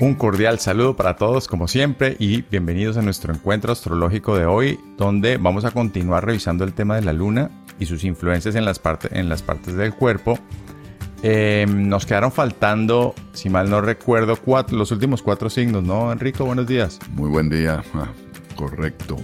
Un 0.00 0.14
cordial 0.14 0.60
saludo 0.60 0.94
para 0.94 1.16
todos 1.16 1.48
como 1.48 1.66
siempre 1.66 2.14
y 2.20 2.42
bienvenidos 2.42 2.96
a 2.96 3.02
nuestro 3.02 3.34
encuentro 3.34 3.72
astrológico 3.72 4.36
de 4.36 4.46
hoy 4.46 4.78
donde 4.96 5.38
vamos 5.38 5.64
a 5.64 5.72
continuar 5.72 6.24
revisando 6.24 6.62
el 6.62 6.72
tema 6.72 6.94
de 6.94 7.02
la 7.02 7.12
luna 7.12 7.50
y 7.80 7.86
sus 7.86 8.04
influencias 8.04 8.54
en 8.54 8.64
las, 8.64 8.78
partes, 8.78 9.10
en 9.12 9.28
las 9.28 9.42
partes 9.42 9.74
del 9.74 9.92
cuerpo. 9.92 10.38
Em, 11.24 11.88
nos 11.88 12.06
quedaron 12.06 12.30
faltando, 12.30 13.12
si 13.32 13.50
mal 13.50 13.68
no 13.70 13.80
recuerdo, 13.80 14.36
cuatro, 14.36 14.78
los 14.78 14.92
últimos 14.92 15.20
cuatro 15.20 15.50
signos, 15.50 15.82
¿no, 15.82 16.12
Enrico? 16.12 16.44
Buenos 16.44 16.68
días. 16.68 17.00
Muy 17.10 17.28
buen 17.28 17.50
día, 17.50 17.82
ah, 17.94 18.06
correcto. 18.54 19.16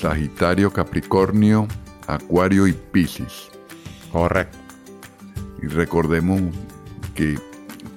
Sagitario, 0.00 0.72
Capricornio, 0.72 1.68
Acuario 2.06 2.66
y 2.66 2.72
Piscis. 2.72 3.50
Correcto. 4.10 4.56
Y 5.62 5.66
recordemos 5.66 6.40
que 7.14 7.36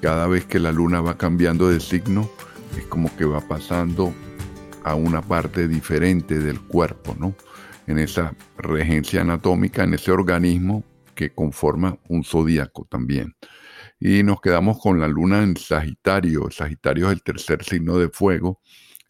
cada 0.03 0.27
vez 0.27 0.43
que 0.45 0.59
la 0.59 0.73
luna 0.73 0.99
va 0.99 1.17
cambiando 1.17 1.69
de 1.69 1.79
signo, 1.79 2.29
es 2.77 2.85
como 2.87 3.15
que 3.15 3.23
va 3.23 3.39
pasando 3.39 4.13
a 4.83 4.95
una 4.95 5.21
parte 5.21 5.65
diferente 5.65 6.39
del 6.39 6.59
cuerpo, 6.59 7.15
¿no? 7.17 7.33
En 7.87 7.99
esa 7.99 8.35
regencia 8.57 9.21
anatómica, 9.21 9.85
en 9.85 9.93
ese 9.93 10.11
organismo 10.11 10.83
que 11.15 11.33
conforma 11.33 11.97
un 12.09 12.25
zodíaco 12.25 12.85
también. 12.91 13.37
Y 13.97 14.23
nos 14.23 14.41
quedamos 14.41 14.77
con 14.77 14.99
la 14.99 15.07
luna 15.07 15.41
en 15.41 15.55
Sagitario. 15.55 16.51
Sagitario 16.51 17.05
es 17.05 17.13
el 17.13 17.23
tercer 17.23 17.63
signo 17.63 17.97
de 17.97 18.09
fuego 18.09 18.59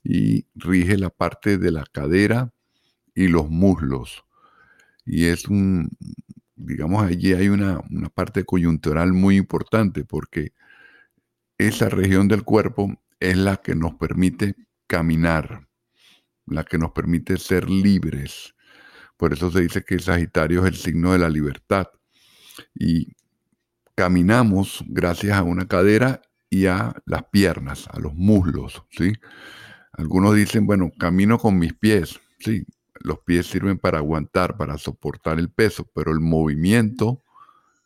y 0.03 0.45
rige 0.53 0.95
la 1.00 1.09
parte 1.09 1.57
de 1.57 1.72
la 1.72 1.85
cadera 1.91 2.53
y 3.16 3.30
los 3.30 3.50
muslos. 3.50 4.25
Y 5.07 5.25
es 5.25 5.47
un, 5.47 5.89
digamos, 6.55 7.03
allí 7.03 7.33
hay 7.33 7.50
una, 7.50 7.81
una 7.89 8.09
parte 8.09 8.44
coyuntural 8.44 9.11
muy 9.11 9.38
importante 9.38 10.05
porque 10.05 10.53
esa 11.58 11.90
región 11.90 12.28
del 12.28 12.44
cuerpo 12.44 12.94
es 13.20 13.38
la 13.38 13.58
que 13.58 13.76
nos 13.76 13.96
permite 13.96 14.56
caminar, 14.88 15.68
la 16.46 16.64
que 16.64 16.78
nos 16.78 16.91
permite 16.91 17.38
ser 17.38 17.69
libres. 17.69 18.53
Por 19.18 19.34
eso 19.34 19.52
se 19.52 19.62
dice 19.62 19.84
que 19.84 20.00
Sagitario 20.00 20.62
es 20.62 20.68
el 20.68 20.75
signo 20.75 21.13
de 21.13 21.19
la 21.19 21.30
libertad. 21.30 21.88
Y 22.75 23.13
caminamos 23.96 24.84
gracias 24.88 25.38
a 25.38 25.44
una 25.44 25.68
cadera 25.68 26.22
y 26.50 26.66
a 26.66 26.94
las 27.06 27.24
piernas, 27.25 27.88
a 27.92 28.00
los 28.00 28.13
muslos, 28.13 28.84
¿sí? 28.92 29.13
Algunos 29.94 30.36
dicen, 30.36 30.66
bueno, 30.66 30.92
camino 30.97 31.38
con 31.38 31.58
mis 31.58 31.74
pies, 31.74 32.19
sí, 32.40 32.66
los 33.00 33.19
pies 33.19 33.47
sirven 33.47 33.78
para 33.78 34.00
aguantar, 34.00 34.58
para 34.58 34.78
soportar 34.78 35.40
el 35.40 35.52
peso, 35.52 35.90
pero 35.94 36.12
el 36.12 36.19
movimiento 36.19 37.24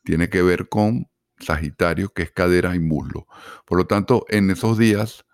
tiene 0.03 0.29
que 0.29 0.41
ver 0.41 0.69
con 0.69 1.07
Sagitario, 1.39 2.09
que 2.09 2.23
es 2.23 2.31
cadera 2.31 2.75
y 2.75 2.79
muslo. 2.79 3.27
Por 3.65 3.77
lo 3.77 3.87
tanto, 3.87 4.25
en 4.29 4.49
esos 4.49 4.77
días, 4.77 5.25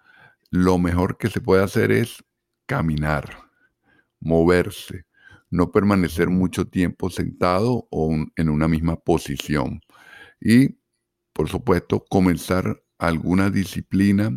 lo 0.50 0.78
mejor 0.78 1.18
que 1.18 1.30
se 1.30 1.42
puede 1.42 1.64
hacer 1.64 1.92
es 1.92 2.24
caminar, 2.66 3.50
moverse, 4.20 5.06
no 5.50 5.72
permanecer 5.72 6.30
mucho 6.30 6.68
tiempo 6.68 7.10
sentado 7.10 7.88
o 7.92 8.16
en 8.36 8.50
una 8.50 8.68
misma 8.68 8.96
posición. 8.96 9.82
Y, 10.42 10.80
por 11.32 11.50
supuesto, 11.50 12.04
comenzar 12.10 12.84
alguna 12.98 13.50
disciplina 13.50 14.32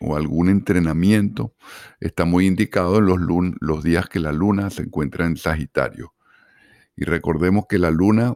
o 0.00 0.16
algún 0.16 0.48
entrenamiento 0.48 1.54
está 2.00 2.24
muy 2.24 2.46
indicado 2.46 2.98
en 2.98 3.56
los, 3.60 3.84
días 3.84 4.08
que 4.08 4.18
la 4.18 4.32
luna 4.32 4.70
se 4.70 4.82
encuentra 4.82 5.26
en 5.26 5.36
Sagitario. 5.36 6.14
Y 6.96 7.04
recordemos 7.04 7.66
que 7.68 7.78
la 7.78 7.90
luna 7.90 8.34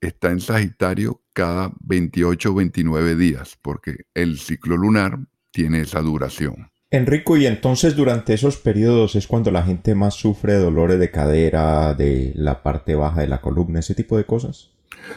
está 0.00 0.30
en 0.30 0.40
Sagitario 0.40 1.22
cada 1.32 1.72
28 1.80 2.50
o 2.50 2.54
29 2.54 3.16
días, 3.16 3.58
porque 3.60 4.04
el 4.14 4.38
ciclo 4.38 4.76
lunar 4.76 5.18
tiene 5.50 5.80
esa 5.80 6.00
duración. 6.00 6.70
Enrico, 6.90 7.36
y 7.36 7.46
entonces 7.46 7.96
durante 7.96 8.32
esos 8.32 8.58
periodos 8.58 9.16
es 9.16 9.26
cuando 9.26 9.50
la 9.50 9.64
gente 9.64 9.94
más 9.94 10.14
sufre 10.14 10.54
dolores 10.54 11.00
de 11.00 11.10
cadera, 11.10 11.94
de 11.94 12.32
la 12.36 12.62
parte 12.62 12.94
baja 12.94 13.20
de 13.22 13.28
la 13.28 13.40
columna, 13.40 13.80
ese 13.80 13.94
tipo 13.94 14.16
de 14.16 14.24
cosas. 14.24 14.70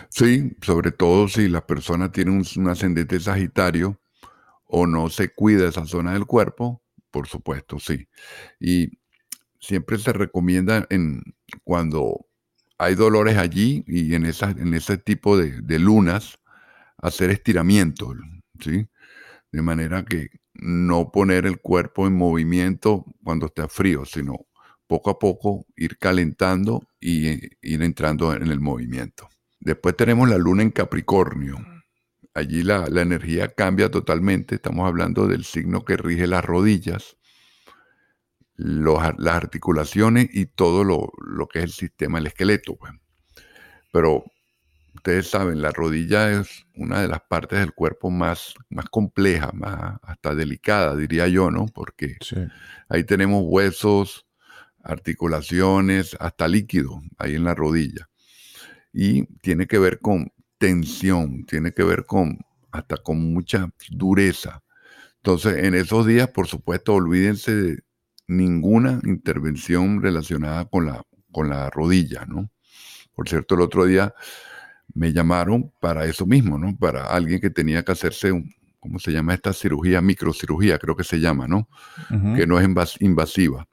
Sí, 0.10 0.56
sobre 0.62 0.92
todo 0.92 1.28
si 1.28 1.48
la 1.48 1.66
persona 1.66 2.12
tiene 2.12 2.32
un, 2.32 2.68
ascendente 2.68 3.20
sagitario 3.20 4.00
o 4.66 4.88
no 4.88 5.10
se 5.10 5.30
cuida 5.34 5.70
esa 5.70 5.86
zona 5.86 6.14
del 6.14 6.26
cuerpo, 6.26 6.82
por 7.12 7.28
supuesto, 7.28 7.80
sí. 7.80 8.08
Y 8.60 9.00
siempre 9.60 9.98
se 9.98 10.14
recomienda 10.14 10.86
en 10.90 11.22
cuando 11.64 12.28
hay 12.80 12.96
dolores 12.96 13.38
allí 13.38 13.84
y 13.86 14.16
en, 14.16 14.26
en 14.26 14.74
ese 14.74 14.98
tipo 14.98 15.38
de, 15.38 15.80
lunas 15.80 16.40
hacer 16.98 17.30
estiramientos, 17.30 18.16
¿sí? 18.60 18.88
De 19.52 19.62
manera 19.62 20.06
que 20.06 20.30
no 20.54 21.12
poner 21.12 21.46
el 21.46 21.60
cuerpo 21.60 22.08
en 22.08 22.16
movimiento 22.16 23.06
cuando 23.24 23.48
está 23.48 23.68
frío, 23.68 24.06
sino 24.06 24.48
poco 24.88 25.10
a 25.10 25.20
poco 25.20 25.66
ir 25.76 25.98
calentando 25.98 26.88
y 27.00 27.28
ir 27.62 27.84
entrando 27.84 28.34
en 28.34 28.48
el 28.48 28.62
movimiento. 28.62 29.30
Después 29.60 29.98
tenemos 29.98 30.30
la 30.30 30.38
luna 30.38 30.64
en 30.64 30.72
Capricornio. 30.72 31.58
Allí 32.34 32.64
la, 32.64 32.88
la 32.88 33.02
energía 33.02 33.50
cambia 33.50 33.92
totalmente. 33.92 34.56
Estamos 34.56 34.88
hablando 34.88 35.28
del 35.28 35.44
signo 35.44 35.84
que 35.84 35.98
rige 35.98 36.28
las 36.28 36.46
rodillas 36.46 37.18
las 38.59 39.36
articulaciones 39.36 40.30
y 40.34 40.46
todo 40.46 40.84
lo, 40.84 41.47
que 41.47 41.59
es 41.59 41.66
el 41.66 41.72
sistema, 41.72 42.20
el 42.20 42.28
esqueleto. 42.28 42.75
Pues. 42.75 42.92
Pero 43.92 44.25
ustedes 44.96 45.30
saben, 45.30 45.62
la 45.62 45.72
rodilla 45.72 46.31
es 46.31 46.66
una 46.75 47.02
de 47.02 47.08
las 47.08 47.22
partes 47.22 47.59
del 47.59 47.74
cuerpo 47.74 48.09
más, 48.09 48.53
más 48.69 48.90
compleja, 48.90 49.52
más 49.53 50.00
hasta 50.03 50.36
delicada, 50.36 50.96
diría 50.96 51.28
yo, 51.28 51.50
¿no? 51.52 51.68
Porque 51.68 52.18
ahí 52.90 53.06
tenemos 53.06 53.44
huesos, 53.46 54.28
articulaciones, 54.84 56.18
hasta 56.19 56.48
líquido 56.48 57.02
ahí 57.18 57.36
en 57.36 57.46
la 57.46 57.56
rodilla. 57.56 58.09
Y 58.92 59.25
tiene 59.38 59.68
que 59.68 59.80
ver 59.80 60.00
con 60.00 60.34
tensión, 60.58 61.46
tiene 61.46 61.72
que 61.72 61.84
ver 61.84 62.06
con 62.06 62.40
hasta 62.72 62.98
con 62.98 63.34
mucha 63.34 63.69
dureza. 63.89 64.63
Entonces, 65.18 65.63
en 65.63 65.75
esos 65.75 66.06
días, 66.06 66.30
por 66.30 66.48
supuesto, 66.48 66.94
olvídense 66.94 67.56
de, 67.56 67.84
ninguna 68.30 69.00
intervención 69.04 70.02
relacionada 70.02 70.66
con 70.66 70.86
la, 70.86 71.04
con 71.31 71.50
la 71.50 71.70
rodilla, 71.70 72.26
¿no? 72.26 72.50
Por 73.14 73.28
cierto, 73.28 73.56
el 73.56 73.62
otro 73.62 73.86
día 73.86 74.14
me 74.94 75.12
llamaron 75.12 75.74
para 75.80 76.06
eso 76.06 76.26
mismo, 76.26 76.58
¿no? 76.58 76.78
Para 76.78 77.08
alguien 77.08 77.42
que 77.42 77.50
tenía 77.50 77.84
que 77.84 77.92
hacerse 77.92 78.31
un, 78.31 78.54
¿cómo 78.80 79.00
se 79.00 79.12
llama 79.12 79.34
esta 79.34 79.52
cirugía? 79.52 80.02
Microcirugía, 80.02 80.78
creo 80.78 80.96
que 80.96 81.04
se 81.04 81.20
llama, 81.20 81.48
¿no? 81.48 81.68
Que 82.36 82.48
no 82.48 82.60
es 82.60 83.02
invasiva. 83.02 83.68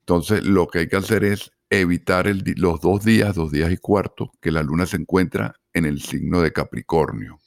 Entonces, 0.00 0.44
lo 0.44 0.68
que 0.68 0.80
hay 0.80 0.88
que 0.88 0.96
hacer 0.96 1.24
es 1.24 1.52
evitar 1.68 2.26
los 2.56 2.80
dos 2.80 3.04
días, 3.04 3.34
dos 3.34 3.52
días 3.52 3.70
y 3.70 3.76
cuarto, 3.76 4.32
que 4.40 4.50
la 4.50 4.62
luna 4.62 4.86
se 4.86 4.96
encuentra 4.96 5.54
en 5.72 5.84
el 5.84 6.00
signo 6.00 6.40
de 6.40 6.52
Capricornio. 6.52 7.38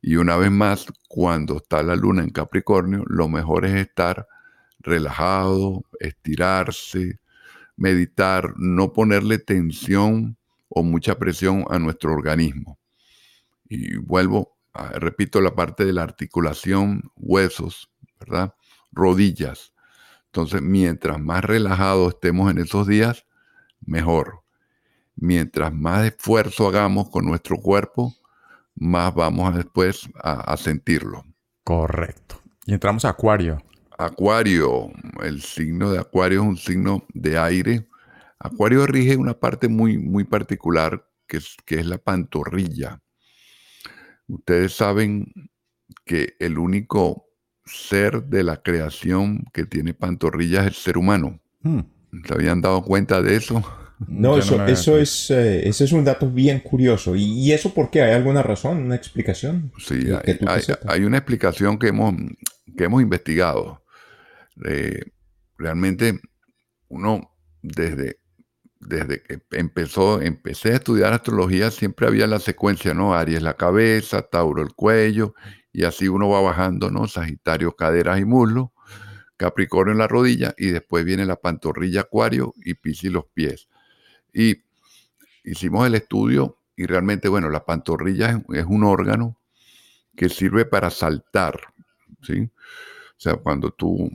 Y 0.00 0.16
una 0.16 0.36
vez 0.36 0.50
más, 0.50 0.86
cuando 1.08 1.56
está 1.56 1.82
la 1.82 1.96
luna 1.96 2.22
en 2.22 2.30
Capricornio, 2.30 3.04
lo 3.06 3.28
mejor 3.28 3.64
es 3.64 3.74
estar 3.74 4.26
relajado, 4.84 5.84
estirarse, 5.98 7.18
meditar, 7.76 8.54
no 8.56 8.92
ponerle 8.92 9.38
tensión 9.38 10.36
o 10.68 10.82
mucha 10.82 11.18
presión 11.18 11.64
a 11.70 11.78
nuestro 11.78 12.12
organismo. 12.12 12.78
Y 13.68 13.96
vuelvo, 13.96 14.56
repito, 14.94 15.40
la 15.40 15.54
parte 15.54 15.84
de 15.84 15.92
la 15.92 16.02
articulación, 16.02 17.10
huesos, 17.16 17.90
¿verdad? 18.20 18.54
Rodillas. 18.92 19.72
Entonces, 20.26 20.62
mientras 20.62 21.20
más 21.20 21.44
relajados 21.44 22.14
estemos 22.14 22.50
en 22.50 22.58
esos 22.58 22.86
días, 22.86 23.26
mejor. 23.80 24.42
Mientras 25.16 25.72
más 25.72 26.04
esfuerzo 26.04 26.68
hagamos 26.68 27.08
con 27.08 27.24
nuestro 27.24 27.56
cuerpo, 27.58 28.14
más 28.74 29.14
vamos 29.14 29.54
después 29.54 30.08
a, 30.22 30.56
sentirlo. 30.56 31.24
Correcto. 31.62 32.40
Y 32.66 32.74
entramos 32.74 33.04
a 33.04 33.10
Acuario. 33.10 33.62
Acuario, 33.98 34.90
el 35.22 35.42
signo 35.42 35.90
de 35.90 35.98
Acuario 35.98 36.42
es 36.42 36.48
un 36.48 36.56
signo 36.56 37.06
de 37.12 37.38
aire. 37.38 37.88
Acuario 38.38 38.86
rige 38.86 39.16
una 39.16 39.38
parte 39.38 39.68
muy, 39.68 39.98
muy 39.98 40.24
particular 40.24 41.08
que 41.26 41.38
es, 41.38 41.56
que 41.64 41.80
es 41.80 41.86
la 41.86 41.98
pantorrilla. 41.98 43.00
Ustedes 44.26 44.74
saben 44.74 45.32
que 46.04 46.34
el 46.38 46.58
único 46.58 47.28
ser 47.64 48.24
de 48.24 48.42
la 48.42 48.62
creación 48.62 49.44
que 49.52 49.64
tiene 49.64 49.94
pantorrillas 49.94 50.62
es 50.62 50.68
el 50.68 50.74
ser 50.74 50.98
humano. 50.98 51.40
Hmm. 51.62 51.80
¿Se 52.26 52.34
habían 52.34 52.60
dado 52.60 52.82
cuenta 52.82 53.22
de 53.22 53.36
eso? 53.36 53.62
No, 54.08 54.36
eso, 54.36 54.64
eso 54.66 54.98
es, 54.98 55.30
eh, 55.30 55.68
ese 55.68 55.84
es 55.84 55.92
un 55.92 56.04
dato 56.04 56.30
bien 56.30 56.60
curioso. 56.60 57.14
¿Y, 57.16 57.52
eso 57.52 57.72
por 57.72 57.90
qué? 57.90 58.02
¿Hay 58.02 58.12
alguna 58.12 58.42
razón, 58.42 58.78
una 58.78 58.96
explicación? 58.96 59.72
Sí, 59.78 60.08
hay, 60.86 61.04
una 61.04 61.18
explicación 61.18 61.78
que 61.78 61.88
hemos, 61.88 62.14
que 62.76 62.84
hemos 62.84 63.02
investigado. 63.02 63.82
Eh, 64.64 65.00
realmente 65.56 66.20
uno 66.88 67.30
desde, 67.62 68.20
desde 68.80 69.22
que 69.22 69.40
empezó, 69.52 70.20
empecé 70.20 70.72
a 70.72 70.76
estudiar 70.76 71.12
astrología, 71.12 71.70
siempre 71.70 72.06
había 72.06 72.26
la 72.26 72.38
secuencia, 72.38 72.94
¿no? 72.94 73.14
Aries 73.14 73.42
la 73.42 73.54
cabeza, 73.54 74.22
Tauro 74.22 74.62
el 74.62 74.74
cuello, 74.74 75.34
y 75.72 75.84
así 75.84 76.08
uno 76.08 76.28
va 76.28 76.40
bajando, 76.40 76.90
¿no? 76.90 77.08
Sagitario, 77.08 77.74
caderas 77.74 78.20
y 78.20 78.24
muslos, 78.24 78.68
Capricornio 79.36 79.92
en 79.92 79.98
la 79.98 80.08
rodilla, 80.08 80.54
y 80.56 80.68
después 80.68 81.04
viene 81.04 81.26
la 81.26 81.36
pantorrilla, 81.36 82.02
Acuario 82.02 82.54
y 82.56 82.74
Piscis 82.74 83.10
los 83.10 83.24
pies. 83.34 83.68
Y 84.32 84.62
hicimos 85.44 85.86
el 85.86 85.94
estudio 85.94 86.58
y 86.76 86.86
realmente, 86.86 87.28
bueno, 87.28 87.48
la 87.50 87.64
pantorrilla 87.64 88.42
es, 88.52 88.64
un 88.64 88.84
órgano 88.84 89.38
que 90.16 90.28
sirve 90.28 90.64
para 90.64 90.90
saltar, 90.90 91.60
¿sí? 92.22 92.42
O 92.42 93.20
sea, 93.20 93.36
cuando 93.36 93.70
tú, 93.70 94.10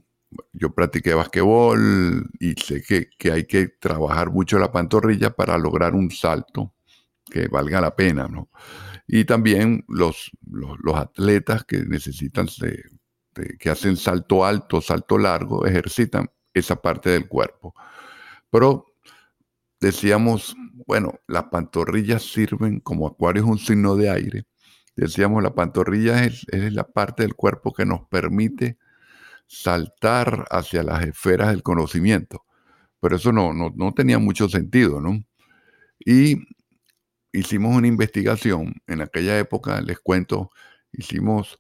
yo 0.54 0.74
practiqué 0.74 1.14
basquetbol 1.14 2.30
y 2.40 2.54
sé 2.54 2.82
que, 2.82 3.10
que 3.18 3.32
hay 3.32 3.46
que 3.46 3.68
trabajar 3.68 4.30
mucho 4.32 4.60
la 4.60 4.72
pantorrilla 4.72 5.32
para 5.32 5.58
lograr 5.58 5.96
un 5.96 6.12
salto 6.12 6.74
que 7.26 7.48
valga 7.48 7.82
la 7.82 7.96
pena, 7.96 8.28
¿no? 8.28 8.50
Y 9.08 9.26
también 9.26 9.86
los, 9.88 10.32
los, 10.42 10.96
atletas 10.96 11.64
que 11.64 11.80
necesitan, 11.80 12.48
que 13.60 13.70
hacen 13.70 13.98
salto 13.98 14.46
alto, 14.46 14.82
salto 14.82 15.18
largo, 15.18 15.66
ejercitan 15.66 16.30
esa 16.54 16.76
parte 16.76 17.10
del 17.10 17.28
cuerpo. 17.28 17.74
Pero 18.52 18.86
decíamos, 19.80 20.56
bueno, 20.86 21.20
las 21.28 21.46
pantorrillas 21.46 22.24
sirven 22.24 22.80
como 22.80 23.08
acuario 23.08 23.44
es 23.44 23.50
un 23.50 23.58
signo 23.58 23.96
de 23.96 24.10
aire. 24.10 24.46
Decíamos, 24.96 25.42
la 25.42 25.56
pantorrilla 25.56 26.26
es, 26.26 26.46
la 26.52 26.84
parte 26.84 27.24
del 27.24 27.36
cuerpo 27.36 27.74
que 27.74 27.86
nos 27.86 28.08
permite 28.10 28.78
saltar 29.50 30.46
hacia 30.52 30.84
las 30.84 31.04
esferas 31.04 31.50
del 31.50 31.64
conocimiento. 31.64 32.46
Pero 33.02 33.16
eso 33.16 33.32
no, 33.32 33.52
no, 33.54 33.92
tenía 33.94 34.20
mucho 34.20 34.48
sentido, 34.48 35.02
¿no? 35.02 35.24
Y 36.00 36.38
hicimos 37.34 37.76
una 37.76 37.88
investigación. 37.88 38.76
En 38.88 39.02
aquella 39.02 39.40
época, 39.40 39.82
les 39.82 40.00
cuento, 40.00 40.52
hicimos 40.92 41.60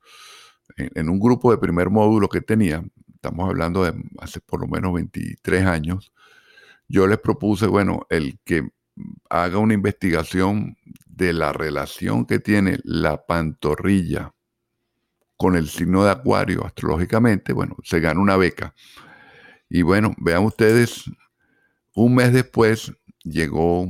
en, 0.77 0.91
en, 0.93 1.09
un 1.09 1.19
grupo 1.19 1.51
de 1.51 1.57
primer 1.57 1.89
módulo 1.89 2.29
que 2.29 2.41
tenía, 2.41 2.83
estamos 3.15 3.49
hablando 3.49 3.83
de 3.83 3.93
hace 4.19 4.39
por 4.39 4.61
lo 4.61 4.67
menos 4.67 4.93
23 4.93 5.65
años, 5.65 6.13
yo 6.87 7.07
les 7.07 7.17
propuse, 7.17 7.67
bueno, 7.67 8.05
el 8.09 8.39
que 8.43 8.69
haga 9.29 9.57
una 9.57 9.73
investigación 9.73 10.77
de 11.07 11.33
la 11.33 11.53
relación 11.53 12.25
que 12.25 12.39
tiene 12.39 12.79
la 12.83 13.25
pantorrilla 13.25 14.33
con 15.39 15.55
el 15.55 15.69
signo 15.69 16.03
de 16.03 16.11
Acuario 16.11 16.65
astrológicamente, 16.65 17.53
bueno, 17.53 17.77
se 17.81 18.01
gana 18.01 18.19
una 18.19 18.35
beca. 18.35 18.75
Y 19.69 19.83
bueno, 19.83 20.13
vean 20.17 20.43
ustedes, 20.43 21.05
un 21.95 22.15
mes 22.15 22.33
después 22.33 22.91
llegó 23.23 23.87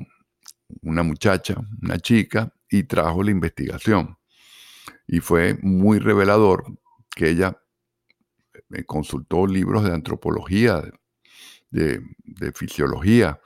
una 0.84 1.02
muchacha, 1.02 1.56
una 1.82 1.98
chica, 1.98 2.54
y 2.70 2.84
trajo 2.84 3.24
la 3.24 3.32
investigación. 3.32 4.16
Y 5.08 5.22
fue 5.22 5.58
muy 5.64 5.98
revelador 5.98 6.66
que 7.10 7.30
ella 7.30 7.60
me 8.68 8.86
consultó 8.86 9.48
libros 9.48 9.84
de 9.84 9.96
antropología, 9.96 10.84
de, 11.72 12.04
fisiología. 12.54 13.42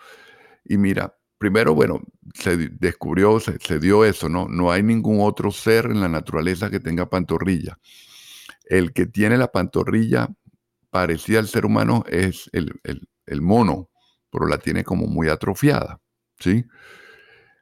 Y 0.65 0.75
mira, 0.75 1.17
primero, 1.43 1.75
bueno, 1.75 2.01
se 2.33 2.55
descubrió, 2.55 3.37
se, 3.37 3.77
dio 3.77 4.05
eso, 4.05 4.29
¿no? 4.29 4.47
No 4.47 4.71
hay 4.71 4.81
ningún 4.81 5.17
otro 5.19 5.51
ser 5.51 5.87
en 5.87 5.99
la 5.99 6.07
naturaleza 6.07 6.69
que 6.69 6.79
tenga 6.79 7.09
pantorrilla. 7.09 7.77
El 8.63 8.93
que 8.93 9.07
tiene 9.07 9.37
la 9.37 9.51
pantorrilla 9.51 10.29
parecida 10.89 11.39
al 11.39 11.49
ser 11.49 11.65
humano 11.65 12.05
es 12.07 12.49
el, 12.53 12.79
el 13.25 13.41
mono, 13.41 13.89
pero 14.31 14.47
la 14.47 14.57
tiene 14.57 14.85
como 14.85 15.05
muy 15.05 15.27
atrofiada, 15.27 15.99
¿sí? 16.39 16.63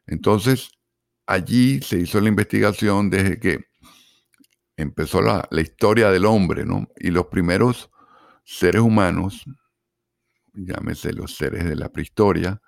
Entonces, 0.06 0.70
allí 1.26 1.82
se 1.82 1.98
hizo 1.98 2.22
la 2.22 2.30
investigación 2.30 3.10
desde 3.10 3.40
que 3.40 3.66
empezó 4.78 5.24
la, 5.24 5.48
la, 5.50 5.62
historia 5.62 6.12
del 6.12 6.26
hombre, 6.26 6.66
¿no? 6.66 6.88
Y 6.98 7.10
los 7.10 7.26
primeros 7.26 7.90
seres 8.44 8.82
humanos 8.82 9.44
llámese 10.54 11.14
los 11.14 11.36
seres 11.36 11.66
de 11.66 11.76
la 11.76 11.90
prehistoria, 11.90 12.62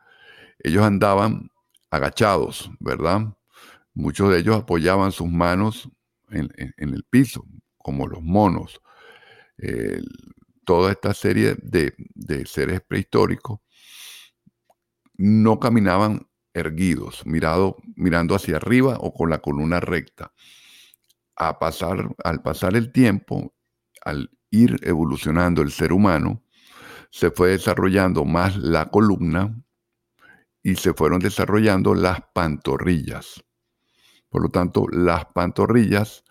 ellos 0.64 0.84
andaban 0.84 1.52
agachados, 1.92 2.72
¿verdad? 2.80 3.36
Muchos 3.94 4.32
de 4.32 4.40
ellos 4.40 4.56
apoyaban 4.56 5.12
sus 5.12 5.30
manos 5.30 5.90
en, 6.32 6.50
el 6.78 7.04
piso, 7.04 7.46
como 7.78 8.08
los 8.08 8.24
monos. 8.24 8.82
toda 10.66 10.92
esta 10.92 11.14
serie 11.14 11.56
de, 11.62 11.94
seres 12.46 12.82
prehistóricos 12.82 13.60
no 15.16 15.60
caminaban 15.60 16.28
erguidos, 16.54 17.24
mirando 17.26 18.36
hacia 18.36 18.56
arriba 18.56 18.98
o 19.00 19.14
con 19.14 19.30
la 19.30 19.40
columna 19.40 19.80
recta. 19.80 20.34
Pasar, 21.60 22.16
al 22.24 22.42
pasar 22.42 22.76
el 22.76 22.92
tiempo, 22.92 23.54
al 24.04 24.32
ir 24.50 24.80
evolucionando 24.84 25.62
el 25.62 25.72
ser 25.72 25.92
humano, 25.92 26.44
se 27.12 27.32
fue 27.32 27.50
desarrollando 27.50 28.26
más 28.26 28.58
la 28.58 28.90
columna 28.90 29.63
y 30.64 30.76
se 30.76 30.94
fueron 30.94 31.20
desarrollando 31.20 31.94
las 31.94 32.22
pantorrillas. 32.34 33.44
Por 34.30 34.42
lo 34.42 34.50
tanto, 34.50 34.88
las 34.90 35.26
pantorrillas 35.26 36.24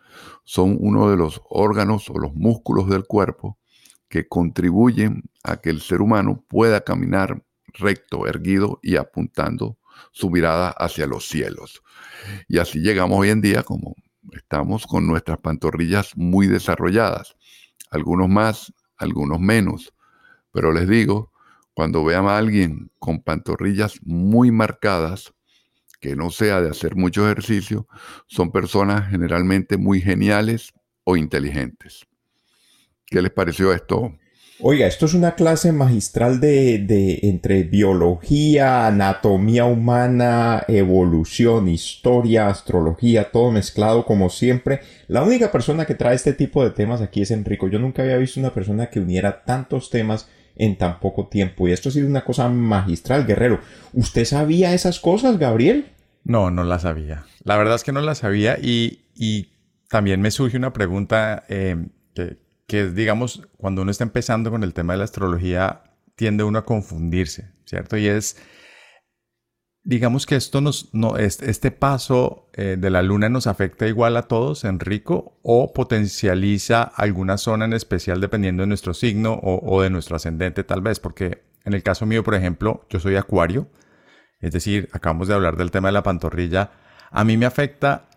son 0.44 0.76
uno 0.80 1.10
de 1.10 1.16
los 1.16 1.40
órganos 1.48 2.10
o 2.10 2.18
los 2.18 2.34
músculos 2.34 2.88
del 2.88 3.04
cuerpo 3.04 3.58
que 4.08 4.26
contribuyen 4.26 5.22
a 5.44 5.58
que 5.58 5.70
el 5.70 5.80
ser 5.80 6.00
humano 6.00 6.44
pueda 6.48 6.80
caminar 6.80 7.44
recto, 7.74 8.26
erguido 8.26 8.80
y 8.82 8.96
apuntando 8.96 9.78
su 10.10 10.30
mirada 10.30 10.70
hacia 10.70 11.06
los 11.06 11.28
cielos. 11.28 11.82
Y 12.48 12.58
así 12.58 12.80
llegamos 12.80 13.18
hoy 13.18 13.30
en 13.30 13.40
día 13.40 13.62
como 13.62 13.94
estamos 14.32 14.86
con 14.86 15.06
nuestras 15.06 15.38
pantorrillas 15.38 16.16
muy 16.16 16.46
desarrolladas, 16.46 17.36
algunos 17.90 18.28
más, 18.28 18.72
algunos 18.96 19.40
menos, 19.40 19.94
pero 20.52 20.72
les 20.72 20.88
digo, 20.88 21.31
cuando 21.74 22.04
vean 22.04 22.26
a 22.26 22.38
alguien 22.38 22.90
con 22.98 23.20
pantorrillas 23.20 23.98
muy 24.02 24.50
marcadas, 24.50 25.32
que 26.00 26.16
no 26.16 26.30
sea 26.30 26.60
de 26.60 26.68
hacer 26.68 26.96
mucho 26.96 27.24
ejercicio, 27.24 27.86
son 28.26 28.50
personas 28.50 29.08
generalmente 29.10 29.76
muy 29.76 30.00
geniales 30.00 30.72
o 31.04 31.16
inteligentes. 31.16 32.06
¿Qué 33.06 33.22
les 33.22 33.30
pareció 33.30 33.72
esto? 33.72 34.12
Oiga, 34.64 34.86
esto 34.86 35.06
es 35.06 35.14
una 35.14 35.34
clase 35.34 35.72
magistral 35.72 36.38
de, 36.38 36.78
de, 36.78 37.18
entre 37.22 37.64
biología, 37.64 38.86
anatomía 38.86 39.64
humana, 39.64 40.62
evolución, 40.68 41.68
historia, 41.68 42.48
astrología, 42.48 43.32
todo 43.32 43.50
mezclado 43.50 44.04
como 44.04 44.30
siempre. 44.30 44.80
La 45.08 45.24
única 45.24 45.50
persona 45.50 45.84
que 45.84 45.96
trae 45.96 46.14
este 46.14 46.32
tipo 46.32 46.62
de 46.62 46.70
temas 46.70 47.00
aquí 47.00 47.22
es 47.22 47.32
Enrico. 47.32 47.68
Yo 47.68 47.80
nunca 47.80 48.02
había 48.02 48.16
visto 48.18 48.38
una 48.38 48.54
persona 48.54 48.88
que 48.88 49.00
uniera 49.00 49.44
tantos 49.44 49.90
temas 49.90 50.28
en 50.56 50.76
tan 50.76 51.00
poco 51.00 51.28
tiempo. 51.28 51.68
Y 51.68 51.72
esto 51.72 51.88
ha 51.88 51.92
sido 51.92 52.08
una 52.08 52.24
cosa 52.24 52.48
magistral, 52.48 53.26
Guerrero. 53.26 53.60
¿Usted 53.92 54.24
sabía 54.24 54.74
esas 54.74 55.00
cosas, 55.00 55.38
Gabriel? 55.38 55.86
No, 56.24 56.50
no 56.50 56.64
las 56.64 56.82
sabía. 56.82 57.24
La 57.44 57.56
verdad 57.56 57.76
es 57.76 57.84
que 57.84 57.92
no 57.92 58.00
las 58.00 58.18
sabía 58.18 58.58
y, 58.60 58.98
también 59.88 60.22
me 60.22 60.30
surge 60.30 60.56
una 60.56 60.72
pregunta 60.72 61.44
eh, 61.50 61.76
que, 62.14 62.38
que 62.66 62.86
digamos, 62.86 63.46
cuando 63.58 63.82
uno 63.82 63.90
está 63.90 64.04
empezando 64.04 64.50
con 64.50 64.62
el 64.62 64.72
tema 64.72 64.94
de 64.94 64.98
la 64.98 65.04
astrología, 65.04 65.82
tiende 66.16 66.44
uno 66.44 66.60
a 66.60 66.64
confundirse, 66.64 67.50
¿cierto? 67.66 67.98
Y 67.98 68.06
es, 68.06 68.38
digamos 69.84 70.26
que 70.26 70.36
esto 70.36 70.60
nos, 70.60 70.94
no, 70.94 71.16
este, 71.16 71.70
paso 71.70 72.48
eh, 72.52 72.76
de 72.78 72.90
la 72.90 73.02
luna 73.02 73.28
nos 73.28 73.46
afecta 73.46 73.86
igual 73.86 74.16
a 74.16 74.22
todos, 74.22 74.64
Enrico, 74.64 75.38
o 75.42 75.72
potencializa 75.72 76.82
alguna 76.82 77.36
zona 77.36 77.64
en 77.64 77.72
especial 77.72 78.20
dependiendo 78.20 78.62
de 78.62 78.68
nuestro 78.68 78.94
signo 78.94 79.38
o, 79.42 79.82
de 79.82 79.90
nuestro 79.90 80.16
ascendente 80.16 80.62
tal 80.64 80.82
vez, 80.82 81.00
porque 81.00 81.42
en 81.64 81.74
el 81.74 81.82
caso 81.82 82.06
mío, 82.06 82.22
por 82.22 82.34
ejemplo, 82.34 82.86
yo 82.90 83.00
soy 83.00 83.16
acuario, 83.16 83.68
es 84.40 84.52
decir, 84.52 84.88
acabamos 84.92 85.28
de 85.28 85.34
hablar 85.34 85.56
del 85.56 85.70
tema 85.70 85.88
de 85.88 85.92
la 85.92 86.02
pantorrilla, 86.02 86.72
a 87.10 87.24
mí 87.24 87.36
me 87.36 87.46
afecta 87.46 88.08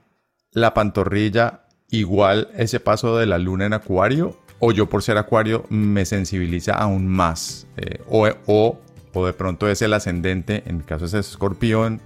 la 0.52 0.74
pantorrilla 0.74 1.66
igual 1.90 2.50
ese 2.56 2.80
paso 2.80 3.18
de 3.18 3.26
la 3.26 3.38
luna 3.38 3.66
en 3.66 3.74
acuario, 3.74 4.40
o 4.60 4.72
yo 4.72 4.88
por 4.88 5.04
ser 5.04 5.18
acuario 5.18 5.66
me 5.70 6.06
sensibiliza 6.06 6.74
aún 6.74 7.08
más, 7.08 7.68
eh, 7.78 8.00
o, 8.08 8.28
o 8.46 8.80
o 9.16 9.26
de 9.26 9.34
pronto 9.34 9.68
es 9.70 9.82
el 9.82 9.94
ascendente, 9.94 10.64
en 10.68 10.78
mi 10.78 10.84
caso 10.84 11.06
es 11.06 11.14
escorpión. 11.14 12.02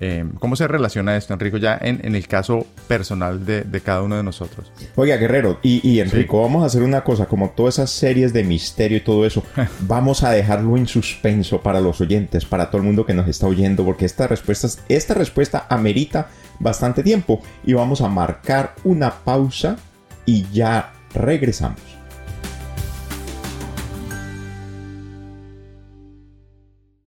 Eh, 0.00 0.24
¿Cómo 0.40 0.56
se 0.56 0.66
relaciona 0.66 1.16
esto, 1.16 1.32
Enrico, 1.32 1.56
ya 1.56 1.78
en, 1.80 2.14
el 2.14 2.26
caso 2.26 2.66
personal 2.88 3.46
de, 3.46 3.80
cada 3.82 4.02
uno 4.02 4.16
de 4.16 4.22
nosotros? 4.22 4.70
Oiga, 4.96 5.16
Guerrero, 5.16 5.60
y, 5.62 6.00
Enrico, 6.00 6.42
vamos 6.42 6.62
a 6.62 6.66
hacer 6.66 6.82
una 6.82 7.04
cosa, 7.04 7.26
como 7.26 7.50
todas 7.50 7.76
esas 7.76 7.90
series 7.90 8.32
de 8.32 8.42
misterio 8.42 8.98
y 8.98 9.00
todo 9.00 9.24
eso, 9.24 9.42
vamos 9.80 10.22
a 10.22 10.30
dejarlo 10.30 10.76
en 10.76 10.86
suspenso 10.86 11.62
para 11.62 11.80
los 11.80 12.00
oyentes, 12.00 12.44
para 12.44 12.70
todo 12.70 12.78
el 12.78 12.86
mundo 12.86 13.06
que 13.06 13.14
nos 13.14 13.28
está 13.28 13.46
oyendo, 13.46 13.84
porque 13.84 14.04
esta 14.04 14.26
respuesta, 14.26 14.68
esta 14.88 15.14
respuesta 15.14 15.66
amerita 15.70 16.28
bastante 16.58 17.02
tiempo 17.02 17.40
y 17.64 17.72
vamos 17.72 18.00
a 18.00 18.08
marcar 18.08 18.74
una 18.84 19.12
pausa 19.12 19.76
y 20.26 20.44
ya 20.52 20.92
regresamos. 21.14 21.93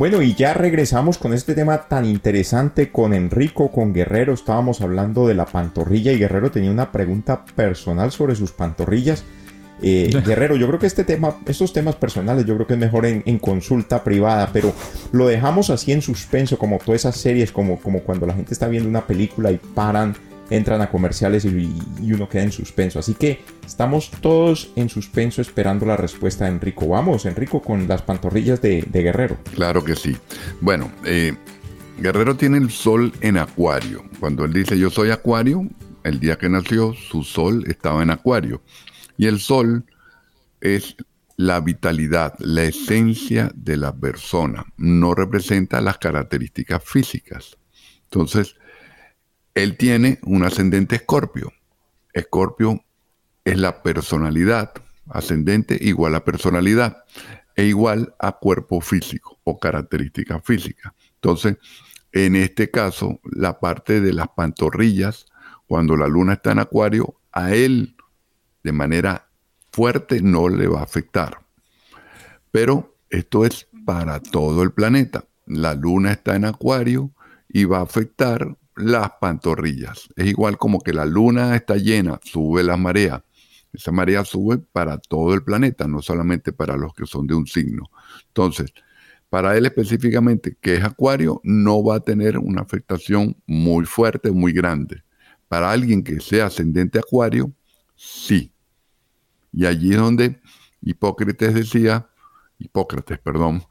Bueno, 0.00 0.22
y 0.22 0.34
ya 0.34 0.54
regresamos 0.54 1.18
con 1.18 1.34
este 1.34 1.54
tema 1.54 1.82
tan 1.82 2.06
interesante 2.06 2.90
con 2.90 3.12
Enrico, 3.12 3.70
con 3.70 3.92
Guerrero. 3.92 4.32
Estábamos 4.32 4.80
hablando 4.80 5.26
de 5.26 5.34
la 5.34 5.44
pantorrilla 5.44 6.10
y 6.10 6.18
Guerrero 6.18 6.50
tenía 6.50 6.70
una 6.70 6.90
pregunta 6.90 7.44
personal 7.44 8.10
sobre 8.10 8.34
sus 8.34 8.50
pantorrillas. 8.50 9.24
Eh, 9.82 10.10
Guerrero, 10.26 10.56
yo 10.56 10.68
creo 10.68 10.78
que 10.78 10.86
este 10.86 11.04
tema, 11.04 11.36
estos 11.44 11.74
temas 11.74 11.96
personales, 11.96 12.46
yo 12.46 12.54
creo 12.54 12.66
que 12.66 12.72
es 12.72 12.80
mejor 12.80 13.04
en, 13.04 13.38
consulta 13.40 14.02
privada, 14.02 14.48
pero 14.54 14.72
lo 15.12 15.26
dejamos 15.26 15.68
así 15.68 15.92
en 15.92 16.00
suspenso, 16.00 16.56
como 16.56 16.78
todas 16.78 17.02
esas 17.02 17.18
series, 17.18 17.52
como, 17.52 17.78
como 17.78 18.00
cuando 18.00 18.24
la 18.24 18.32
gente 18.32 18.54
está 18.54 18.68
viendo 18.68 18.88
una 18.88 19.06
película 19.06 19.52
y 19.52 19.58
paran 19.58 20.16
entran 20.50 20.82
a 20.82 20.90
comerciales 20.90 21.44
y, 21.44 21.72
uno 22.12 22.28
queda 22.28 22.42
en 22.42 22.52
suspenso. 22.52 22.98
Así 22.98 23.14
que 23.14 23.40
estamos 23.64 24.10
todos 24.20 24.72
en 24.76 24.88
suspenso 24.88 25.40
esperando 25.40 25.86
la 25.86 25.96
respuesta 25.96 26.44
de 26.44 26.50
Enrico. 26.50 26.88
Vamos, 26.88 27.24
Enrico, 27.24 27.62
con 27.62 27.88
las 27.88 28.02
pantorrillas 28.02 28.60
de, 28.60 28.82
Guerrero. 28.90 29.38
Claro 29.54 29.84
que 29.84 29.96
sí. 29.96 30.16
Bueno, 30.60 30.90
eh, 31.04 31.34
Guerrero 31.98 32.36
tiene 32.36 32.58
el 32.58 32.70
sol 32.70 33.12
en 33.20 33.38
acuario. 33.38 34.04
Cuando 34.18 34.44
él 34.44 34.52
dice 34.52 34.78
yo 34.78 34.90
soy 34.90 35.10
acuario, 35.10 35.66
el 36.02 36.18
día 36.18 36.36
que 36.36 36.48
nació, 36.48 36.92
su 36.94 37.22
sol 37.22 37.64
estaba 37.68 38.02
en 38.02 38.10
acuario. 38.10 38.62
Y 39.16 39.26
el 39.26 39.38
sol 39.38 39.84
es 40.60 40.96
la 41.36 41.60
vitalidad, 41.60 42.34
la 42.38 42.64
esencia 42.64 43.50
de 43.54 43.78
la 43.78 43.96
persona, 43.96 44.66
no 44.76 45.14
representa 45.14 45.80
las 45.80 45.96
características 45.96 46.84
físicas. 46.84 47.56
Entonces, 48.04 48.56
él 49.54 49.76
tiene 49.76 50.18
un 50.22 50.44
ascendente 50.44 50.96
escorpio. 50.96 51.52
Escorpio 52.12 52.84
es 53.44 53.58
la 53.58 53.82
personalidad, 53.82 54.72
ascendente 55.08 55.76
igual 55.80 56.14
a 56.14 56.24
personalidad 56.24 57.04
e 57.56 57.64
igual 57.64 58.14
a 58.18 58.32
cuerpo 58.32 58.80
físico 58.80 59.38
o 59.44 59.58
característica 59.58 60.40
física. 60.40 60.94
Entonces, 61.14 61.56
en 62.12 62.36
este 62.36 62.70
caso, 62.70 63.20
la 63.24 63.60
parte 63.60 64.00
de 64.00 64.12
las 64.12 64.28
pantorrillas, 64.28 65.26
cuando 65.66 65.96
la 65.96 66.08
luna 66.08 66.34
está 66.34 66.52
en 66.52 66.58
acuario, 66.60 67.20
a 67.32 67.52
él 67.52 67.96
de 68.62 68.72
manera 68.72 69.28
fuerte 69.72 70.20
no 70.22 70.48
le 70.48 70.66
va 70.66 70.80
a 70.80 70.84
afectar. 70.84 71.40
Pero 72.50 72.96
esto 73.10 73.44
es 73.44 73.68
para 73.84 74.20
todo 74.20 74.62
el 74.62 74.72
planeta. 74.72 75.24
La 75.46 75.74
luna 75.74 76.12
está 76.12 76.36
en 76.36 76.44
acuario 76.44 77.10
y 77.48 77.64
va 77.64 77.78
a 77.78 77.82
afectar 77.82 78.56
las 78.82 79.12
pantorrillas. 79.20 80.08
Es 80.16 80.26
igual 80.26 80.58
como 80.58 80.80
que 80.80 80.92
la 80.92 81.04
luna 81.04 81.56
está 81.56 81.76
llena, 81.76 82.20
sube 82.22 82.62
la 82.62 82.76
marea. 82.76 83.24
Esa 83.72 83.92
marea 83.92 84.24
sube 84.24 84.58
para 84.58 84.98
todo 84.98 85.32
el 85.34 85.44
planeta, 85.44 85.86
no 85.86 86.02
solamente 86.02 86.52
para 86.52 86.76
los 86.76 86.92
que 86.94 87.06
son 87.06 87.26
de 87.26 87.34
un 87.34 87.46
signo. 87.46 87.90
Entonces, 88.26 88.72
para 89.28 89.56
él 89.56 89.64
específicamente, 89.64 90.56
que 90.60 90.74
es 90.74 90.84
acuario, 90.84 91.40
no 91.44 91.84
va 91.84 91.96
a 91.96 92.00
tener 92.00 92.36
una 92.36 92.62
afectación 92.62 93.36
muy 93.46 93.84
fuerte, 93.84 94.32
muy 94.32 94.52
grande. 94.52 95.04
Para 95.46 95.70
alguien 95.70 96.02
que 96.02 96.20
sea 96.20 96.46
ascendente 96.46 96.98
acuario, 96.98 97.52
sí. 97.94 98.52
Y 99.52 99.66
allí 99.66 99.92
es 99.92 99.98
donde 99.98 100.40
Hipócrates 100.82 101.54
decía, 101.54 102.08
Hipócrates, 102.58 103.18
perdón, 103.20 103.62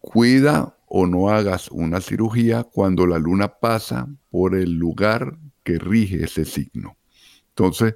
cuida 0.00 0.73
o 0.96 1.08
no 1.08 1.28
hagas 1.28 1.72
una 1.72 2.00
cirugía 2.00 2.62
cuando 2.62 3.04
la 3.04 3.18
luna 3.18 3.48
pasa 3.48 4.06
por 4.30 4.54
el 4.54 4.74
lugar 4.74 5.38
que 5.64 5.76
rige 5.76 6.22
ese 6.22 6.44
signo. 6.44 6.96
Entonces, 7.48 7.94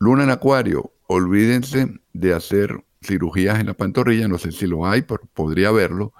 luna 0.00 0.24
en 0.24 0.30
acuario, 0.30 0.92
olvídense 1.06 2.00
de 2.12 2.34
hacer 2.34 2.84
cirugías 3.00 3.60
en 3.60 3.66
la 3.66 3.74
pantorrilla, 3.74 4.26
no 4.26 4.38
sé 4.38 4.50
si 4.50 4.66
lo 4.66 4.88
hay, 4.88 5.02
pero 5.02 5.20
podría 5.32 5.68
haberlo, 5.68 6.12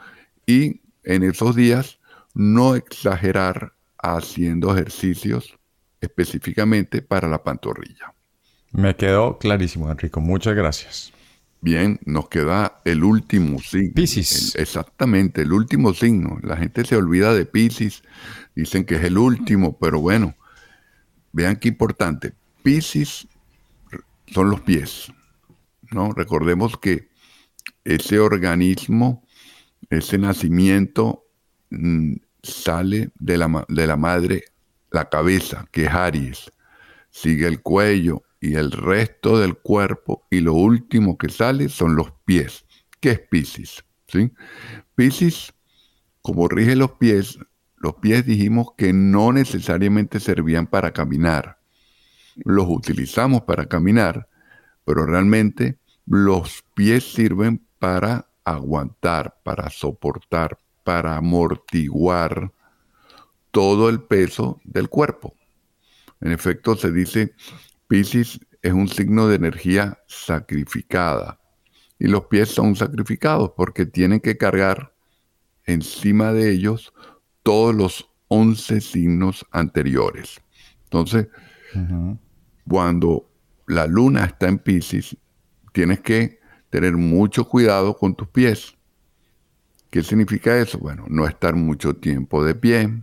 y 0.46 0.80
en 1.02 1.24
esos 1.24 1.56
días 1.56 1.98
no 2.34 2.76
exagerar 2.76 3.72
haciendo 4.00 4.72
ejercicios 4.76 5.58
específicamente 6.00 7.02
para 7.02 7.26
la 7.26 7.42
pantorrilla. 7.42 8.14
Me 8.70 8.94
quedó 8.94 9.38
clarísimo, 9.38 9.90
Enrico. 9.90 10.20
Muchas 10.20 10.54
gracias. 10.54 11.12
Bien, 11.60 11.98
nos 12.04 12.28
queda 12.28 12.80
el 12.84 13.02
último 13.02 13.58
signo. 13.58 13.92
Piscis. 13.94 14.54
exactamente, 14.54 15.42
el 15.42 15.52
último 15.52 15.92
signo. 15.92 16.38
La 16.42 16.56
gente 16.56 16.84
se 16.84 16.96
olvida 16.96 17.34
de 17.34 17.46
Piscis, 17.46 18.02
dicen 18.54 18.84
que 18.84 18.94
es 18.96 19.04
el 19.04 19.18
último, 19.18 19.76
pero 19.76 20.00
bueno, 20.00 20.36
vean 21.32 21.56
qué 21.56 21.68
importante. 21.68 22.32
Piscis 22.62 23.26
son 24.28 24.50
los 24.50 24.60
pies, 24.60 25.12
¿no? 25.90 26.12
Recordemos 26.12 26.78
que 26.78 27.08
ese 27.84 28.20
organismo, 28.20 29.24
ese 29.90 30.16
nacimiento 30.16 31.24
mm, 31.70 32.14
sale 32.42 33.10
de 33.18 33.36
la, 33.36 33.64
de 33.68 33.86
la 33.86 33.96
madre, 33.96 34.44
la 34.92 35.08
cabeza, 35.08 35.66
que 35.72 35.86
es 35.86 35.90
Aries, 35.90 36.52
sigue 37.10 37.48
el 37.48 37.62
cuello, 37.62 38.22
y 38.40 38.54
el 38.54 38.70
resto 38.70 39.38
del 39.38 39.56
cuerpo 39.56 40.26
y 40.30 40.40
lo 40.40 40.54
último 40.54 41.18
que 41.18 41.28
sale 41.28 41.68
son 41.68 41.96
los 41.96 42.12
pies, 42.24 42.64
que 43.00 43.10
es 43.10 43.20
Piscis. 43.20 43.84
¿sí? 44.06 44.32
Piscis, 44.94 45.52
como 46.22 46.48
rige 46.48 46.76
los 46.76 46.92
pies, 46.92 47.38
los 47.76 47.94
pies 47.96 48.26
dijimos 48.26 48.68
que 48.76 48.92
no 48.92 49.32
necesariamente 49.32 50.20
servían 50.20 50.66
para 50.66 50.92
caminar. 50.92 51.58
Los 52.36 52.66
utilizamos 52.68 53.42
para 53.42 53.66
caminar, 53.66 54.28
pero 54.84 55.06
realmente 55.06 55.78
los 56.06 56.64
pies 56.74 57.12
sirven 57.12 57.66
para 57.78 58.28
aguantar, 58.44 59.40
para 59.42 59.70
soportar, 59.70 60.58
para 60.84 61.16
amortiguar 61.16 62.52
todo 63.50 63.88
el 63.88 64.00
peso 64.00 64.60
del 64.64 64.88
cuerpo. 64.88 65.34
En 66.20 66.32
efecto, 66.32 66.76
se 66.76 66.90
dice 66.90 67.34
Piscis 67.88 68.38
es 68.62 68.72
un 68.72 68.88
signo 68.88 69.28
de 69.28 69.36
energía 69.36 69.98
sacrificada 70.06 71.40
y 71.98 72.06
los 72.06 72.26
pies 72.26 72.50
son 72.50 72.76
sacrificados 72.76 73.52
porque 73.56 73.86
tienen 73.86 74.20
que 74.20 74.36
cargar 74.36 74.94
encima 75.64 76.32
de 76.32 76.50
ellos 76.50 76.92
todos 77.42 77.74
los 77.74 78.10
11 78.28 78.80
signos 78.80 79.46
anteriores. 79.50 80.40
Entonces, 80.84 81.28
cuando 82.68 83.30
la 83.66 83.86
luna 83.86 84.26
está 84.26 84.48
en 84.48 84.58
Piscis, 84.58 85.16
tienes 85.72 86.00
que 86.00 86.40
tener 86.70 86.96
mucho 86.96 87.48
cuidado 87.48 87.96
con 87.96 88.14
tus 88.14 88.28
pies. 88.28 88.74
¿Qué 89.90 90.02
significa 90.02 90.58
eso? 90.58 90.78
Bueno, 90.78 91.06
no 91.08 91.26
estar 91.26 91.56
mucho 91.56 91.94
tiempo 91.96 92.44
de 92.44 92.54
pie. 92.54 93.02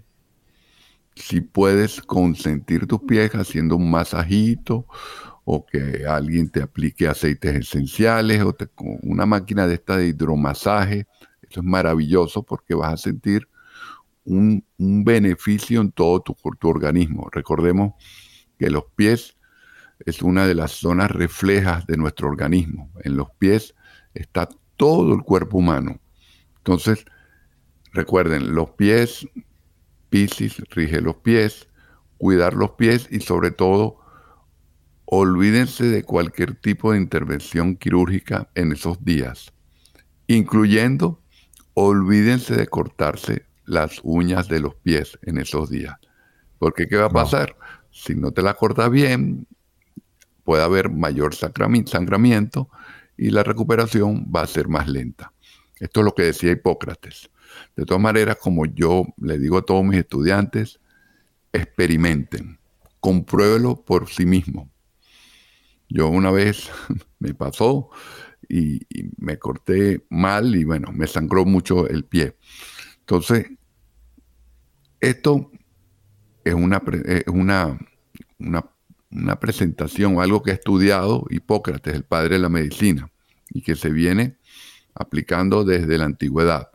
Si 1.16 1.42
puedes 1.42 2.02
consentir 2.02 2.88
tus 2.88 3.02
pies 3.02 3.32
haciendo 3.36 3.78
un 3.78 3.90
masajito 3.90 4.86
o 5.46 5.66
que 5.66 6.06
alguien 6.08 6.50
te 6.50 6.62
aplique 6.62 7.08
aceites 7.08 7.56
esenciales 7.56 8.42
o 8.42 8.56
con 8.76 9.00
una 9.04 9.26
máquina 9.26 9.68
de 9.68 9.76
esta 9.76 9.98
de 9.98 10.08
hidromasaje, 10.08 11.08
eso 11.42 11.62
es 11.62 11.66
maravilloso 11.66 12.44
porque 12.44 12.74
vas 12.76 12.94
a 12.94 12.98
sentir 12.98 13.48
un, 14.26 14.66
beneficio 14.78 15.82
en 15.82 15.92
todo 15.92 16.22
tu, 16.22 16.36
tu 16.60 16.68
organismo. 16.68 17.30
Recordemos 17.32 17.94
que 18.58 18.70
los 18.70 18.86
pies 18.96 19.38
es 20.00 20.22
una 20.22 20.48
de 20.48 20.56
las 20.56 20.72
zonas 20.72 21.12
reflejas 21.12 21.86
de 21.88 21.98
nuestro 21.98 22.28
organismo. 22.28 22.92
En 23.04 23.16
los 23.16 23.30
pies 23.38 23.76
está 24.14 24.50
todo 24.78 25.14
el 25.14 25.22
cuerpo 25.22 25.60
humano. 25.60 26.00
Entonces, 26.58 27.06
recuerden, 27.94 28.54
los 28.54 28.72
pies, 28.72 29.28
Piscis 30.10 30.58
rige 30.70 31.02
los 31.02 31.18
pies, 31.18 31.68
cuidar 32.18 32.54
los 32.54 32.72
pies 32.72 33.08
y 33.12 33.20
sobre 33.20 33.52
todo, 33.52 34.00
olvídense 35.06 35.86
de 35.86 36.04
cualquier 36.04 36.56
tipo 36.56 36.92
de 36.92 36.98
intervención 36.98 37.76
quirúrgica 37.76 38.50
en 38.56 38.72
esos 38.72 39.04
días, 39.04 39.52
incluyendo, 40.28 41.22
olvídense 41.74 42.56
de 42.56 42.68
cortarse 42.68 43.46
las 43.66 44.00
uñas 44.04 44.48
de 44.48 44.60
los 44.60 44.76
pies 44.76 45.18
en 45.24 45.38
esos 45.38 45.70
días. 45.70 45.96
Porque 46.58 46.88
¿qué 46.88 46.98
va 46.98 47.06
a 47.06 47.10
pasar? 47.10 47.56
Si 47.92 48.16
no 48.16 48.32
te 48.32 48.42
la 48.42 48.54
cortas 48.54 48.90
bien, 48.90 49.48
puede 50.44 50.64
haber 50.64 50.90
mayor 50.90 51.36
sangramiento 51.36 52.70
y 53.18 53.32
la 53.32 53.44
recuperación 53.44 54.32
va 54.34 54.42
a 54.42 54.48
ser 54.48 54.68
más 54.68 54.88
lenta. 54.88 55.34
Esto 55.80 56.00
es 56.00 56.06
lo 56.06 56.16
que 56.16 56.24
decía 56.24 56.52
Hipócrates. 56.52 57.30
De 57.76 57.86
todas 57.86 58.02
maneras, 58.02 58.38
como 58.42 58.66
yo 58.66 59.06
le 59.18 59.38
digo 59.38 59.58
a 59.58 59.66
todos 59.66 59.84
mis 59.84 60.00
estudiantes, 60.00 60.80
experimenten, 61.52 62.60
compruébelo 63.00 63.84
por 63.84 64.10
sí 64.10 64.26
mismo. 64.26 64.70
Yo 65.90 66.10
una 66.10 66.32
vez 66.32 66.70
me 67.20 67.34
pasó 67.34 67.90
y, 68.50 68.82
me 69.18 69.38
corté 69.40 70.06
mal 70.10 70.56
y 70.56 70.64
bueno, 70.64 70.92
me 70.92 71.08
sangró 71.08 71.46
mucho 71.46 71.88
el 71.88 72.06
pie. 72.06 72.38
Entonces, 73.00 73.48
esto 75.00 75.52
es 76.44 76.54
una, 76.54 76.82
una, 77.28 77.80
una, 78.40 78.66
una 79.12 79.40
presentación, 79.40 80.20
algo 80.20 80.44
que 80.44 80.52
ha 80.52 80.56
estudiado 80.56 81.26
Hipócrates, 81.30 81.94
el 81.94 82.04
padre 82.04 82.36
de 82.36 82.42
la 82.42 82.50
medicina, 82.50 83.12
y 83.50 83.62
que 83.62 83.76
se 83.76 83.90
viene 83.90 84.38
aplicando 84.94 85.64
desde 85.64 85.98
la 85.98 86.06
antigüedad. 86.06 86.70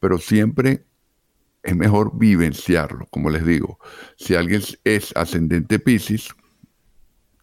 Pero 0.00 0.18
siempre 0.18 0.84
es 1.62 1.76
mejor 1.76 2.16
vivenciarlo, 2.16 3.06
como 3.10 3.28
les 3.30 3.44
digo. 3.44 3.78
Si 4.16 4.34
alguien 4.34 4.62
es 4.84 5.12
ascendente 5.16 5.78
Pisces, 5.78 6.28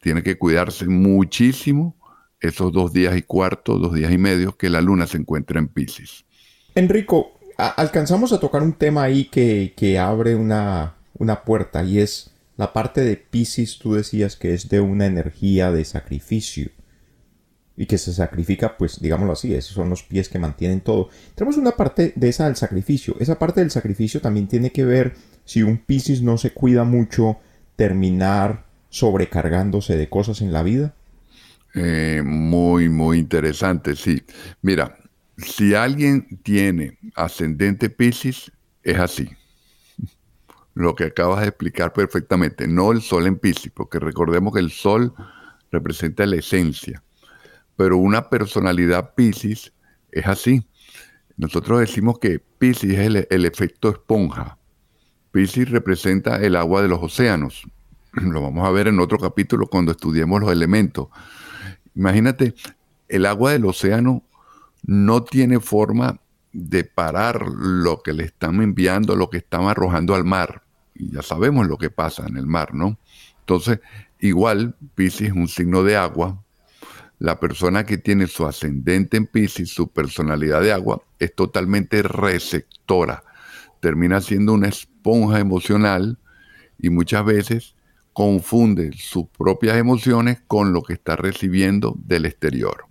tiene 0.01 0.24
que 0.24 0.38
cuidarse 0.38 0.88
muchísimo 0.88 1.95
esos 2.39 2.72
dos 2.72 2.91
días 2.91 3.15
y 3.15 3.22
cuarto, 3.22 3.77
dos 3.77 3.93
días 3.93 4.12
y 4.12 4.17
medio 4.17 4.57
que 4.57 4.69
la 4.69 4.81
luna 4.81 5.07
se 5.07 5.17
encuentra 5.17 5.60
en 5.60 5.67
Pisces. 5.67 6.25
Enrico, 6.75 7.39
alcanzamos 7.57 8.33
a 8.33 8.39
tocar 8.39 8.63
un 8.63 8.74
tema 8.74 9.03
ahí 9.03 9.25
que, 9.25 10.00
abre 10.00 10.36
una, 10.36 10.95
una 11.17 11.43
puerta 11.43 11.83
y 11.83 12.00
es 12.00 12.31
la 12.57 12.74
parte 12.74 13.01
de 13.01 13.17
Pisces, 13.17 13.79
tú 13.79 13.93
decías 13.93 14.36
que 14.36 14.53
es 14.53 14.69
de 14.69 14.79
una 14.79 15.05
energía 15.05 15.72
de 15.72 15.86
sacrificio 15.86 16.69
y 17.75 17.86
que 17.86 17.98
se 17.98 18.13
sacrifica, 18.13 18.77
pues 18.77 19.00
digámoslo 19.01 19.34
así, 19.34 19.53
esos 19.53 19.74
son 19.74 19.89
los 19.89 20.03
pies 20.03 20.30
que 20.30 20.39
mantienen 20.39 20.82
todo. 20.82 21.10
Tenemos 21.36 21.58
una 21.58 21.72
parte 21.72 22.13
de 22.15 22.30
esa 22.30 22.46
del 22.46 22.56
sacrificio. 22.56 23.15
Esa 23.20 23.39
parte 23.39 23.62
del 23.62 23.72
sacrificio 23.72 24.22
también 24.22 24.48
tiene 24.48 24.72
que 24.72 24.86
ver 24.86 25.15
si 25.44 25.63
un 25.63 25.77
Piscis 25.77 26.22
no 26.22 26.38
se 26.38 26.53
cuida 26.53 26.84
mucho, 26.84 27.38
terminar 27.76 28.65
sobrecargándose 28.89 29.97
de 29.97 30.08
cosas 30.08 30.41
en 30.41 30.54
la 30.54 30.62
vida. 30.62 30.93
Eh, 31.74 32.21
muy, 32.24 32.89
muy 32.89 33.17
interesante, 33.17 33.95
sí. 33.95 34.21
Mira, 34.62 34.95
si 35.38 35.74
alguien 35.74 36.39
tiene 36.43 37.00
ascendente 37.15 37.89
Piscis, 37.89 38.52
es 38.84 39.00
así. 39.00 39.30
Lo 40.76 40.93
que 40.93 41.06
acabas 41.06 41.41
de 41.41 41.47
explicar 41.47 41.91
perfectamente, 41.91 42.67
no 42.67 42.91
el 42.91 43.02
sol 43.02 43.26
en 43.26 43.39
Piscis, 43.39 43.71
porque 43.71 43.97
recordemos 43.97 44.54
que 44.54 44.60
el 44.60 44.69
sol 44.69 45.15
representa 45.71 46.28
la 46.28 46.36
esencia 46.36 47.02
pero 47.75 47.97
una 47.97 48.29
personalidad 48.29 49.13
Pisces 49.15 49.73
es 50.12 50.27
así. 50.27 50.67
Nosotros 51.38 51.79
decimos 51.79 52.19
que 52.19 52.39
Pisces 52.39 52.91
es 52.91 53.27
el, 53.29 53.45
efecto 53.45 53.89
esponja. 53.89 54.57
Pisces 55.31 55.69
representa 55.69 56.38
el 56.38 56.55
agua 56.55 56.81
de 56.81 56.88
los 56.88 57.01
océanos. 57.01 57.63
Lo 58.13 58.41
vamos 58.41 58.67
a 58.67 58.71
ver 58.71 58.88
en 58.88 58.99
otro 58.99 59.17
capítulo 59.17 59.67
cuando 59.67 59.91
estudiemos 59.91 60.41
los 60.41 60.51
elementos. 60.51 61.07
Imagínate, 61.95 62.53
el 63.07 63.25
agua 63.25 63.51
del 63.51 63.65
océano 63.65 64.23
no 64.83 65.23
tiene 65.23 65.59
forma 65.59 66.19
de 66.51 66.83
parar 66.83 67.47
lo 67.47 68.03
que 68.03 68.13
le 68.13 68.25
están 68.25 68.62
enviando, 68.62 69.15
lo 69.15 69.29
que 69.29 69.38
están 69.38 69.63
arrojando 69.63 70.13
al 70.13 70.23
mar. 70.23 70.63
Y 70.93 71.12
ya 71.12 71.23
sabemos 71.23 71.67
lo 71.67 71.77
que 71.77 71.89
pasa 71.89 72.27
en 72.27 72.38
el 72.38 72.45
mar, 72.45 72.75
¿no? 72.75 72.99
Entonces, 73.39 73.79
igual, 74.19 74.75
Pisces 74.93 75.29
es 75.29 75.33
un 75.33 75.47
signo 75.47 75.83
de 75.83 75.95
agua, 75.95 76.42
la 77.19 77.39
persona 77.39 77.86
que 77.86 77.97
tiene 77.97 78.28
su 78.28 78.45
ascendente 78.45 79.17
en 79.17 79.28
Pisces, 79.28 79.69
su 79.69 79.89
personalidad 79.89 80.62
de 80.62 80.73
agua, 80.73 81.02
es 81.19 81.34
totalmente 81.34 82.02
receptora. 82.04 83.23
Termina 83.80 84.21
siendo 84.21 84.54
una 84.54 84.69
esponja 84.69 85.39
emocional 85.39 86.17
y 86.78 86.89
muchas 86.89 87.23
veces 87.26 87.76
confunde 88.13 88.91
sus 88.97 89.28
propias 89.28 89.78
emociones 89.78 90.41
con 90.47 90.73
lo 90.73 90.84
que 90.84 90.93
está 90.93 91.15
recibiendo 91.15 91.95
del 91.97 92.26
exterior. 92.26 92.86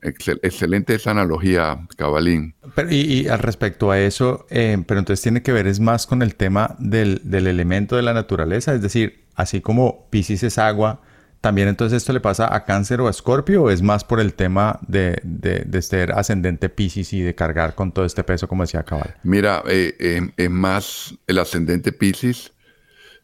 excelente 0.00 0.94
esa 0.96 1.12
analogía, 1.12 1.86
Cabalín. 1.96 2.54
y, 2.90 3.28
al 3.28 3.38
respecto 3.38 3.92
a 3.92 4.00
eso, 4.00 4.46
eh, 4.50 4.82
pero 4.86 4.98
entonces 4.98 5.22
tiene 5.22 5.42
que 5.42 5.52
ver 5.52 5.68
es 5.68 5.78
más 5.78 6.06
con 6.06 6.22
el 6.22 6.34
tema 6.34 6.74
del, 6.80 7.20
del 7.22 7.46
elemento 7.46 7.94
de 7.94 8.02
la 8.02 8.12
naturaleza, 8.12 8.74
es 8.74 8.82
decir, 8.82 9.26
así 9.36 9.60
como 9.60 10.08
Pisces 10.10 10.42
es 10.42 10.58
agua, 10.58 11.02
¿También 11.42 11.66
entonces 11.66 11.96
esto 11.96 12.12
le 12.12 12.20
pasa 12.20 12.54
a 12.54 12.64
cáncer 12.64 13.00
o 13.00 13.08
a 13.08 13.10
escorpio 13.10 13.64
o 13.64 13.70
es 13.70 13.82
más 13.82 14.04
por 14.04 14.20
el 14.20 14.34
tema 14.34 14.78
de, 14.86 15.20
de, 15.24 15.82
ser 15.82 16.12
ascendente 16.12 16.68
Pisces 16.68 17.12
y 17.12 17.20
de 17.20 17.34
cargar 17.34 17.74
con 17.74 17.90
todo 17.90 18.04
este 18.04 18.22
peso, 18.22 18.46
como 18.46 18.62
decía 18.62 18.84
Cabal? 18.84 19.16
Mira, 19.24 19.60
eh, 19.66 19.92
eh, 19.98 20.20
es 20.36 20.50
más 20.50 21.16
el 21.26 21.40
ascendente 21.40 21.90
Pisces. 21.90 22.52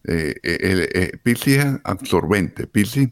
Eh, 0.03 1.13
Pisces 1.23 1.65
es 1.65 1.81
absorbente. 1.85 2.67
Pisces 2.67 3.11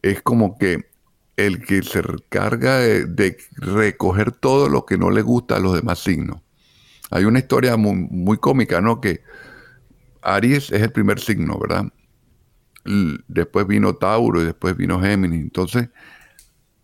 es 0.00 0.22
como 0.22 0.56
que 0.56 0.88
el 1.36 1.62
que 1.62 1.82
se 1.82 2.02
carga 2.30 2.78
de, 2.78 3.36
recoger 3.56 4.32
todo 4.32 4.70
lo 4.70 4.86
que 4.86 4.96
no 4.96 5.10
le 5.10 5.20
gusta 5.20 5.56
a 5.56 5.60
los 5.60 5.74
demás 5.74 5.98
signos. 5.98 6.40
Hay 7.10 7.26
una 7.26 7.40
historia 7.40 7.76
muy, 7.76 7.94
muy 7.94 8.38
cómica, 8.38 8.80
¿no? 8.80 9.02
Que 9.02 9.20
Aries 10.22 10.72
es 10.72 10.80
el 10.80 10.92
primer 10.92 11.20
signo, 11.20 11.58
¿verdad? 11.58 11.92
Después 12.84 13.66
vino 13.66 13.94
Tauro 13.94 14.42
y 14.42 14.44
después 14.44 14.76
vino 14.76 15.00
Géminis. 15.00 15.40
Entonces, 15.40 15.88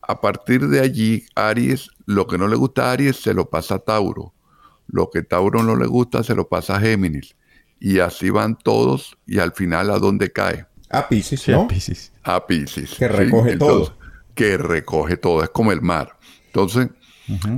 a 0.03 0.21
partir 0.21 0.69
de 0.69 0.81
allí, 0.81 1.27
Aries, 1.35 1.91
lo 2.07 2.27
que 2.27 2.39
no 2.39 2.49
le 2.49 2.57
gusta 2.57 2.89
a 2.89 2.93
Aries 2.93 3.17
se 3.17 3.35
lo 3.35 3.51
pasa 3.51 3.77
a 3.77 3.79
Tauro. 3.81 4.33
Lo 4.87 5.11
que 5.11 5.23
Tauro 5.23 5.63
no 5.63 5.77
le 5.77 5.87
gusta 5.87 6.23
se 6.23 6.35
lo 6.35 6.49
pasa 6.49 6.77
a 6.77 6.81
Géminis. 6.81 7.35
Y 7.81 7.99
así 7.99 8.31
van 8.31 8.57
todos 8.57 9.19
y 9.27 9.39
al 9.39 9.53
final 9.53 9.91
a 9.91 9.99
dónde 9.99 10.33
cae. 10.33 10.67
A 10.91 11.09
Pisces, 11.09 11.49
¿no? 11.49 11.63
a 11.63 11.69
Pisces. 11.69 12.13
A 12.23 12.47
Pisces. 12.47 12.95
Que 12.95 13.09
recoge 13.09 13.57
todo. 13.57 13.97
Que 14.35 14.57
recoge 14.57 15.17
todo, 15.17 15.43
es 15.43 15.51
como 15.51 15.73
el 15.73 15.83
mar. 15.83 16.17
Entonces, 16.47 16.89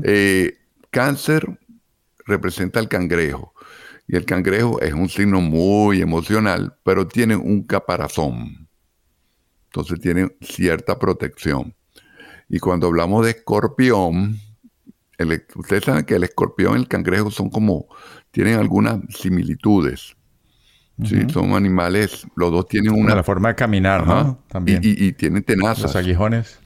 eh, 0.02 0.58
cáncer 0.90 1.58
representa 2.24 2.80
el 2.80 2.88
cangrejo. 2.88 3.52
Y 4.08 4.16
el 4.16 4.24
cangrejo 4.24 4.80
es 4.80 4.94
un 4.94 5.10
signo 5.10 5.42
muy 5.42 6.00
emocional, 6.00 6.74
pero 6.82 7.06
tiene 7.06 7.36
un 7.36 7.62
caparazón. 7.64 8.66
Entonces 9.66 10.00
tiene 10.00 10.30
cierta 10.40 10.98
protección. 10.98 11.74
Y 12.48 12.58
cuando 12.58 12.86
hablamos 12.86 13.26
de 13.26 13.32
escorpión, 13.32 14.40
ustedes 15.56 15.84
saben 15.84 16.06
que 16.06 16.14
el 16.14 16.24
escorpión 16.24 16.78
y 16.78 16.80
el 16.80 16.88
cangrejo 16.88 17.30
son 17.30 17.50
como, 17.50 17.86
tienen 18.30 18.58
algunas 18.58 18.98
similitudes. 19.10 20.16
¿sí? 21.04 21.28
Son 21.30 21.52
animales, 21.52 22.26
los 22.34 22.50
dos 22.50 22.66
tienen 22.66 22.94
una... 22.94 23.14
La 23.14 23.22
forma 23.22 23.50
de 23.50 23.56
caminar, 23.56 24.06
¿no? 24.06 24.42
También. 24.48 24.80
Y, 24.82 25.12
tienen 25.12 25.42
tenazas. 25.42 25.82
Los 25.82 25.96
aguijones. 25.96 26.58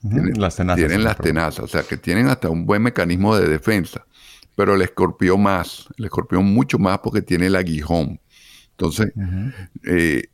Tienen 0.00 0.40
las 0.40 0.54
tenazas. 0.54 0.78
Tienen 0.78 1.02
las 1.02 1.16
tenazas, 1.16 1.64
o 1.64 1.66
sea 1.66 1.82
que 1.82 1.96
tienen 1.96 2.28
hasta 2.28 2.50
un 2.50 2.66
buen 2.66 2.82
mecanismo 2.82 3.36
de 3.36 3.48
defensa 3.48 4.06
pero 4.56 4.74
el 4.74 4.82
escorpión 4.82 5.42
más, 5.42 5.88
el 5.96 6.06
escorpión 6.06 6.44
mucho 6.44 6.78
más 6.78 6.98
porque 7.00 7.22
tiene 7.22 7.46
el 7.46 7.56
aguijón. 7.56 8.20
Entonces, 8.70 9.12
eh, 9.84 10.24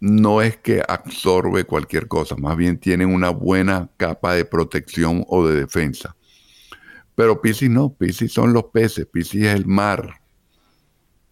no 0.00 0.42
es 0.42 0.56
que 0.58 0.82
absorbe 0.86 1.64
cualquier 1.64 2.08
cosa, 2.08 2.36
más 2.36 2.56
bien 2.56 2.78
tienen 2.78 3.12
una 3.12 3.30
buena 3.30 3.90
capa 3.96 4.34
de 4.34 4.44
protección 4.44 5.24
o 5.28 5.46
de 5.46 5.60
defensa. 5.60 6.16
Pero 7.14 7.40
Piscis 7.40 7.70
no, 7.70 7.94
Piscis 7.94 8.32
son 8.32 8.52
los 8.52 8.64
peces, 8.64 9.06
Piscis 9.06 9.44
es 9.44 9.54
el 9.54 9.66
mar. 9.66 10.20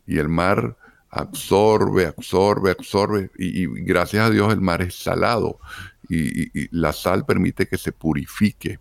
Y 0.06 0.18
el 0.18 0.28
mar 0.28 0.76
absorbe, 1.10 2.06
absorbe, 2.06 2.70
absorbe. 2.70 3.30
Y, 3.36 3.66
gracias 3.84 4.26
a 4.26 4.30
Dios 4.30 4.52
el 4.52 4.60
mar 4.60 4.82
es 4.82 4.94
salado. 4.94 5.58
Y, 6.08 6.68
la 6.76 6.92
sal 6.92 7.24
permite 7.24 7.66
que 7.66 7.78
se 7.78 7.92
purifique 7.92 8.78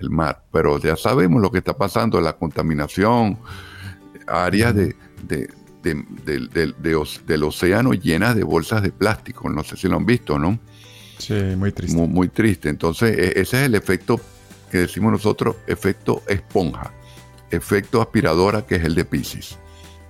el 0.00 0.10
mar. 0.10 0.44
Pero 0.52 0.78
ya 0.78 0.96
sabemos 0.96 1.40
lo 1.40 1.50
que 1.50 1.58
está 1.58 1.76
pasando, 1.76 2.20
la 2.20 2.34
contaminación, 2.34 3.38
áreas 4.26 4.74
de, 4.74 4.96
del 5.82 7.42
océano 7.42 7.92
llenas 7.92 8.36
de 8.36 8.44
bolsas 8.44 8.82
de 8.82 8.90
plástico. 8.90 9.48
No 9.48 9.62
sé 9.64 9.76
si 9.76 9.88
lo 9.88 9.96
han 9.96 10.06
visto, 10.06 10.38
¿no? 10.38 10.58
Sí, 11.18 11.34
muy 11.56 11.72
triste. 11.72 11.96
Muy, 11.96 12.08
muy 12.08 12.28
triste. 12.28 12.68
Entonces, 12.68 13.16
e, 13.16 13.40
ese 13.40 13.60
es 13.60 13.66
el 13.66 13.74
efecto 13.74 14.20
que 14.70 14.78
decimos 14.78 15.12
nosotros, 15.12 15.56
efecto 15.66 16.22
esponja, 16.28 16.92
efecto 17.50 18.00
aspiradora, 18.00 18.62
que 18.62 18.76
es 18.76 18.84
el 18.84 18.94
de 18.94 19.04
Pisces. 19.04 19.58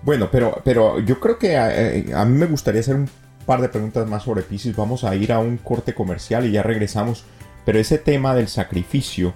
Bueno, 0.02 0.28
pero, 0.30 0.60
pero 0.64 0.98
yo 1.00 1.18
creo 1.20 1.38
que 1.38 1.54
eh, 1.54 2.12
a, 2.14 2.24
mí 2.24 2.38
me 2.38 2.46
gustaría 2.46 2.80
hacer 2.80 2.94
un 2.94 3.08
par 3.46 3.60
de 3.60 3.68
preguntas 3.68 4.08
más 4.08 4.22
sobre 4.22 4.42
Pisces. 4.42 4.76
Vamos 4.76 5.04
a 5.04 5.14
ir 5.14 5.32
a 5.32 5.38
un 5.40 5.56
corte 5.56 5.94
comercial 5.94 6.46
y 6.46 6.52
ya 6.52 6.62
regresamos. 6.62 7.24
Pero 7.64 7.78
ese 7.78 7.98
tema 7.98 8.34
del 8.34 8.48
sacrificio, 8.48 9.34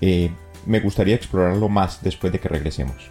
eh, 0.00 0.30
me 0.66 0.80
gustaría 0.80 1.14
explorarlo 1.14 1.68
más 1.68 2.02
después 2.02 2.32
de 2.32 2.38
que 2.38 2.48
regresemos. 2.48 3.10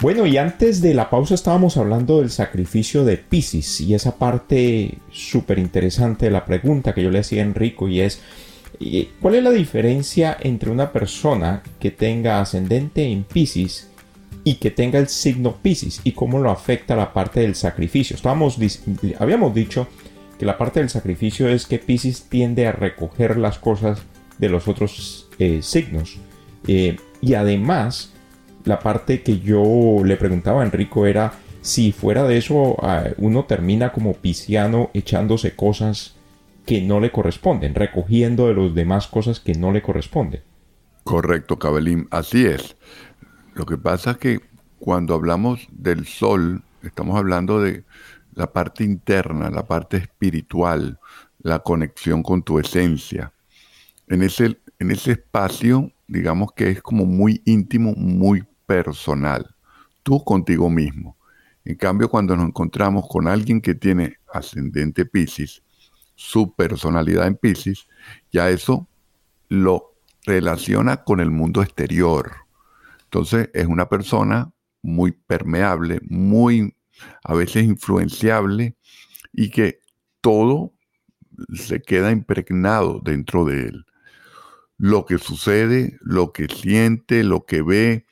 Bueno, 0.00 0.24
y 0.26 0.38
antes 0.38 0.80
de 0.80 0.94
la 0.94 1.10
pausa 1.10 1.34
estábamos 1.34 1.76
hablando 1.76 2.20
del 2.20 2.30
sacrificio 2.30 3.04
de 3.04 3.18
Pisces 3.18 3.82
y 3.82 3.92
esa 3.92 4.16
parte 4.16 4.96
súper 5.12 5.58
interesante 5.58 6.24
de 6.24 6.30
la 6.30 6.46
pregunta 6.46 6.94
que 6.94 7.02
yo 7.02 7.10
le 7.10 7.18
hacía 7.18 7.42
a 7.42 7.44
Enrico 7.44 7.86
y 7.86 8.00
es, 8.00 8.22
¿cuál 9.20 9.34
es 9.34 9.42
la 9.42 9.50
diferencia 9.50 10.34
entre 10.40 10.70
una 10.70 10.90
persona 10.90 11.62
que 11.78 11.90
tenga 11.90 12.40
ascendente 12.40 13.04
en 13.04 13.24
Pisces 13.24 13.90
y 14.42 14.54
que 14.54 14.70
tenga 14.70 14.98
el 14.98 15.08
signo 15.08 15.56
Pisces 15.56 16.00
y 16.02 16.12
cómo 16.12 16.38
lo 16.38 16.50
afecta 16.50 16.96
la 16.96 17.12
parte 17.12 17.40
del 17.40 17.54
sacrificio? 17.54 18.16
Estábamos, 18.16 18.58
habíamos 19.18 19.54
dicho 19.54 19.86
que 20.38 20.46
la 20.46 20.56
parte 20.56 20.80
del 20.80 20.88
sacrificio 20.88 21.46
es 21.46 21.66
que 21.66 21.78
Pisces 21.78 22.22
tiende 22.22 22.66
a 22.66 22.72
recoger 22.72 23.36
las 23.36 23.58
cosas 23.58 24.00
de 24.38 24.48
los 24.48 24.66
otros 24.66 25.28
eh, 25.38 25.60
signos 25.62 26.16
eh, 26.66 26.96
y 27.20 27.34
además 27.34 28.14
la 28.64 28.78
parte 28.78 29.22
que 29.22 29.40
yo 29.40 30.02
le 30.04 30.16
preguntaba 30.16 30.62
a 30.62 30.64
Enrico 30.64 31.06
era 31.06 31.32
si 31.62 31.92
fuera 31.92 32.24
de 32.24 32.38
eso 32.38 32.76
ah, 32.82 33.04
uno 33.18 33.44
termina 33.44 33.92
como 33.92 34.14
pisciano 34.14 34.90
echándose 34.94 35.54
cosas 35.54 36.16
que 36.66 36.80
no 36.80 37.00
le 37.00 37.10
corresponden, 37.10 37.74
recogiendo 37.74 38.46
de 38.46 38.54
los 38.54 38.74
demás 38.74 39.06
cosas 39.06 39.40
que 39.40 39.54
no 39.54 39.72
le 39.72 39.82
corresponden. 39.82 40.42
Correcto, 41.04 41.58
Cabelín, 41.58 42.06
así 42.10 42.46
es. 42.46 42.76
Lo 43.54 43.66
que 43.66 43.76
pasa 43.76 44.12
es 44.12 44.18
que 44.18 44.40
cuando 44.78 45.14
hablamos 45.14 45.66
del 45.72 46.06
sol, 46.06 46.62
estamos 46.82 47.16
hablando 47.16 47.60
de 47.60 47.84
la 48.34 48.52
parte 48.52 48.84
interna, 48.84 49.50
la 49.50 49.66
parte 49.66 49.96
espiritual, 49.96 50.98
la 51.42 51.58
conexión 51.60 52.22
con 52.22 52.42
tu 52.42 52.58
esencia. 52.58 53.32
En 54.08 54.22
ese, 54.22 54.58
en 54.78 54.90
ese 54.90 55.12
espacio, 55.12 55.92
digamos 56.06 56.52
que 56.52 56.70
es 56.70 56.82
como 56.82 57.04
muy 57.04 57.42
íntimo, 57.44 57.94
muy 57.96 58.44
personal, 58.70 59.56
tú 60.04 60.22
contigo 60.22 60.70
mismo. 60.70 61.18
En 61.64 61.74
cambio, 61.74 62.08
cuando 62.08 62.36
nos 62.36 62.46
encontramos 62.46 63.04
con 63.08 63.26
alguien 63.26 63.60
que 63.60 63.74
tiene 63.74 64.18
ascendente 64.32 65.04
Pisces, 65.06 65.64
su 66.14 66.54
personalidad 66.54 67.26
en 67.26 67.34
Pisces, 67.34 67.88
ya 68.30 68.48
eso 68.48 68.88
lo 69.48 69.96
relaciona 70.24 71.02
con 71.02 71.18
el 71.18 71.32
mundo 71.32 71.62
exterior. 71.62 72.30
Entonces 73.02 73.50
es 73.54 73.66
una 73.66 73.88
persona 73.88 74.52
muy 74.82 75.10
permeable, 75.10 75.98
muy 76.08 76.72
a 77.24 77.34
veces 77.34 77.64
influenciable 77.64 78.76
y 79.32 79.50
que 79.50 79.80
todo 80.20 80.74
se 81.54 81.82
queda 81.82 82.12
impregnado 82.12 83.00
dentro 83.02 83.44
de 83.44 83.62
él. 83.62 83.84
Lo 84.78 85.06
que 85.06 85.18
sucede, 85.18 85.98
lo 86.02 86.32
que 86.32 86.46
siente, 86.46 87.24
lo 87.24 87.44
que 87.46 87.62
ve, 87.62 88.06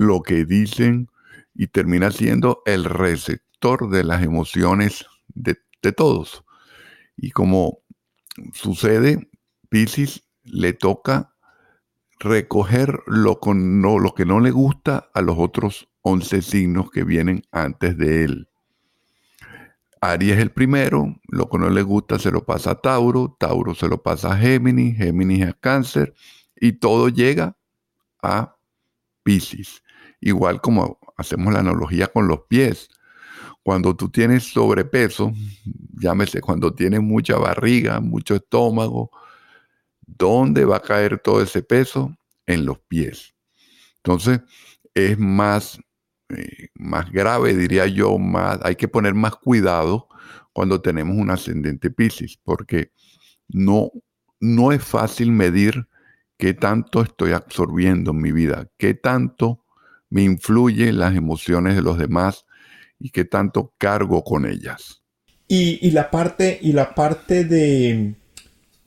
lo 0.00 0.22
que 0.22 0.46
dicen 0.46 1.10
y 1.54 1.66
termina 1.66 2.10
siendo 2.10 2.62
el 2.64 2.84
receptor 2.86 3.90
de 3.90 4.02
las 4.02 4.22
emociones 4.22 5.04
de, 5.28 5.58
todos. 5.92 6.42
Y 7.18 7.32
como 7.32 7.80
sucede, 8.54 9.28
Pisces 9.68 10.26
le 10.42 10.72
toca 10.72 11.34
recoger 12.18 13.02
lo, 13.06 13.38
lo 13.42 14.14
que 14.14 14.24
no 14.24 14.40
le 14.40 14.50
gusta 14.50 15.10
a 15.12 15.20
los 15.20 15.36
otros 15.38 15.90
11 16.00 16.40
signos 16.40 16.90
que 16.90 17.04
vienen 17.04 17.42
antes 17.52 17.98
de 17.98 18.24
él. 18.24 18.48
Aries 20.00 20.36
es 20.36 20.38
el 20.40 20.50
primero, 20.50 21.20
lo 21.28 21.50
que 21.50 21.58
no 21.58 21.68
le 21.68 21.82
gusta 21.82 22.18
se 22.18 22.30
lo 22.30 22.46
pasa 22.46 22.70
a 22.70 22.80
Tauro, 22.80 23.36
Tauro 23.38 23.74
se 23.74 23.86
lo 23.86 24.02
pasa 24.02 24.32
a 24.32 24.38
Géminis, 24.38 24.96
Géminis 24.96 25.46
a 25.46 25.52
Cáncer, 25.52 26.14
y 26.56 26.72
todo 26.72 27.10
llega 27.10 27.58
a 28.22 28.56
Pisces. 29.22 29.82
Igual 30.20 30.60
como 30.60 30.98
hacemos 31.16 31.52
la 31.52 31.60
analogía 31.60 32.06
con 32.08 32.28
los 32.28 32.42
pies. 32.48 32.88
Cuando 33.62 33.94
tú 33.94 34.08
tienes 34.08 34.44
sobrepeso, 34.44 35.32
llámese 35.98 36.40
cuando 36.40 36.74
tienes 36.74 37.00
mucha 37.02 37.36
barriga, 37.36 38.00
mucho 38.00 38.34
estómago, 38.34 39.10
¿dónde 40.00 40.64
va 40.64 40.76
a 40.76 40.82
caer 40.82 41.18
todo 41.18 41.42
ese 41.42 41.62
peso? 41.62 42.16
En 42.46 42.64
los 42.64 42.78
pies. 42.80 43.34
Entonces, 43.96 44.40
es 44.94 45.18
más, 45.18 45.78
eh, 46.30 46.68
más 46.74 47.10
grave, 47.12 47.54
diría 47.54 47.86
yo, 47.86 48.18
más, 48.18 48.58
hay 48.62 48.76
que 48.76 48.88
poner 48.88 49.14
más 49.14 49.36
cuidado 49.36 50.08
cuando 50.52 50.80
tenemos 50.80 51.16
un 51.16 51.30
ascendente 51.30 51.90
Pisces, 51.90 52.38
porque 52.42 52.92
no, 53.48 53.90
no 54.40 54.72
es 54.72 54.82
fácil 54.82 55.32
medir 55.32 55.86
qué 56.40 56.54
tanto 56.54 57.02
estoy 57.02 57.32
absorbiendo 57.32 58.12
en 58.12 58.20
mi 58.20 58.32
vida, 58.32 58.66
qué 58.78 58.94
tanto 58.94 59.62
me 60.08 60.22
influyen 60.22 60.98
las 60.98 61.14
emociones 61.14 61.76
de 61.76 61.82
los 61.82 61.98
demás 61.98 62.46
y 62.98 63.10
qué 63.10 63.24
tanto 63.24 63.74
cargo 63.78 64.24
con 64.24 64.46
ellas. 64.46 65.02
Y, 65.46 65.90
la 65.90 66.10
parte, 66.10 66.58
y 66.62 66.72
la 66.72 66.94
parte 66.94 67.44
de 67.44 68.14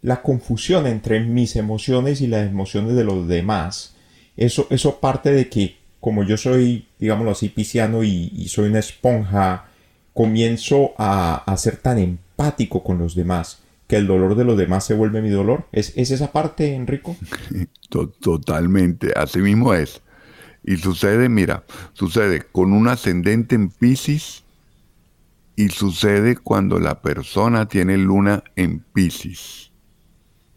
la 0.01 0.21
confusión 0.21 0.87
entre 0.87 1.19
mis 1.19 1.55
emociones 1.55 2.21
y 2.21 2.27
las 2.27 2.49
emociones 2.49 2.95
de 2.95 3.03
los 3.03 3.27
demás, 3.27 3.95
eso, 4.35 4.67
eso 4.69 4.99
parte 4.99 5.31
de 5.31 5.49
que 5.49 5.77
como 5.99 6.23
yo 6.23 6.35
soy, 6.35 6.87
digámoslo 6.99 7.31
así, 7.31 7.49
pisciano 7.49 8.03
y, 8.03 8.47
soy 8.49 8.69
una 8.69 8.79
esponja, 8.79 9.67
comienzo 10.13 10.93
a, 10.97 11.45
ser 11.57 11.77
tan 11.77 11.97
empático 11.97 12.83
con 12.83 12.97
los 12.97 13.15
demás 13.15 13.62
que 13.87 13.97
el 13.97 14.07
dolor 14.07 14.35
de 14.35 14.45
los 14.45 14.57
demás 14.57 14.85
se 14.85 14.93
vuelve 14.93 15.21
mi 15.21 15.29
dolor. 15.29 15.67
¿Es, 15.71 15.93
es 15.95 16.11
esa 16.11 16.31
parte, 16.31 16.73
Enrico? 16.73 17.15
Totalmente, 18.19 19.13
así 19.15 19.39
mismo 19.39 19.73
es. 19.73 20.01
Y 20.63 20.77
sucede, 20.77 21.27
mira, 21.29 21.63
sucede 21.93 22.41
con 22.51 22.71
un 22.73 22.87
ascendente 22.87 23.55
en 23.55 23.69
Pisces 23.69 24.43
y 25.55 25.69
sucede 25.69 26.37
cuando 26.37 26.79
la 26.79 27.01
persona 27.01 27.67
tiene 27.67 27.97
luna 27.97 28.43
en 28.55 28.79
Pisces. 28.79 29.71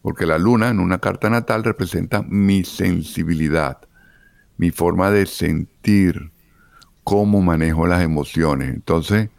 Porque 0.02 0.24
la 0.24 0.38
luna 0.38 0.68
en 0.68 0.78
una 0.78 0.98
carta 0.98 1.28
natal 1.28 1.64
representa 1.64 2.22
mi 2.22 2.62
sensibilidad, 2.62 3.78
mi 4.56 4.70
forma 4.70 5.10
de 5.10 5.26
sentir, 5.26 6.30
cómo 7.02 7.42
manejo 7.42 7.86
las 7.86 8.02
emociones. 8.02 8.72
Entonces, 8.72 9.30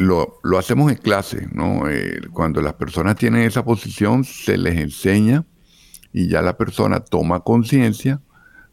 lo, 0.00 0.58
hacemos 0.58 0.90
en 0.90 0.98
clase, 0.98 1.48
¿no? 1.52 1.88
Eh, 1.88 2.20
cuando 2.32 2.62
las 2.62 2.74
personas 2.74 3.16
tienen 3.16 3.42
esa 3.42 3.64
posición, 3.64 4.24
se 4.24 4.56
les 4.56 4.78
enseña 4.78 5.44
y 6.12 6.28
ya 6.28 6.42
la 6.42 6.56
persona 6.56 7.00
toma 7.00 7.40
conciencia 7.40 8.20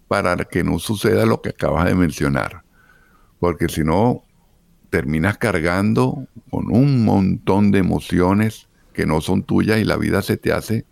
para 0.07 0.35
que 0.45 0.63
no 0.63 0.79
suceda 0.79 1.25
lo 1.25 1.41
que 1.41 1.49
acabas 1.49 1.85
de 1.85 1.95
mencionar. 1.95 2.63
Porque 3.39 3.67
si 3.67 3.83
no, 3.83 4.23
terminas 4.89 5.37
cargando 5.37 6.27
con 6.49 6.71
un 6.71 7.03
montón 7.03 7.71
de 7.71 7.79
emociones 7.79 8.67
que 8.93 9.05
no 9.05 9.21
son 9.21 9.43
tuyas 9.43 9.79
y 9.79 9.83
la 9.83 9.97
vida 9.97 10.21
se 10.21 10.37
te 10.37 10.51
hace 10.51 10.85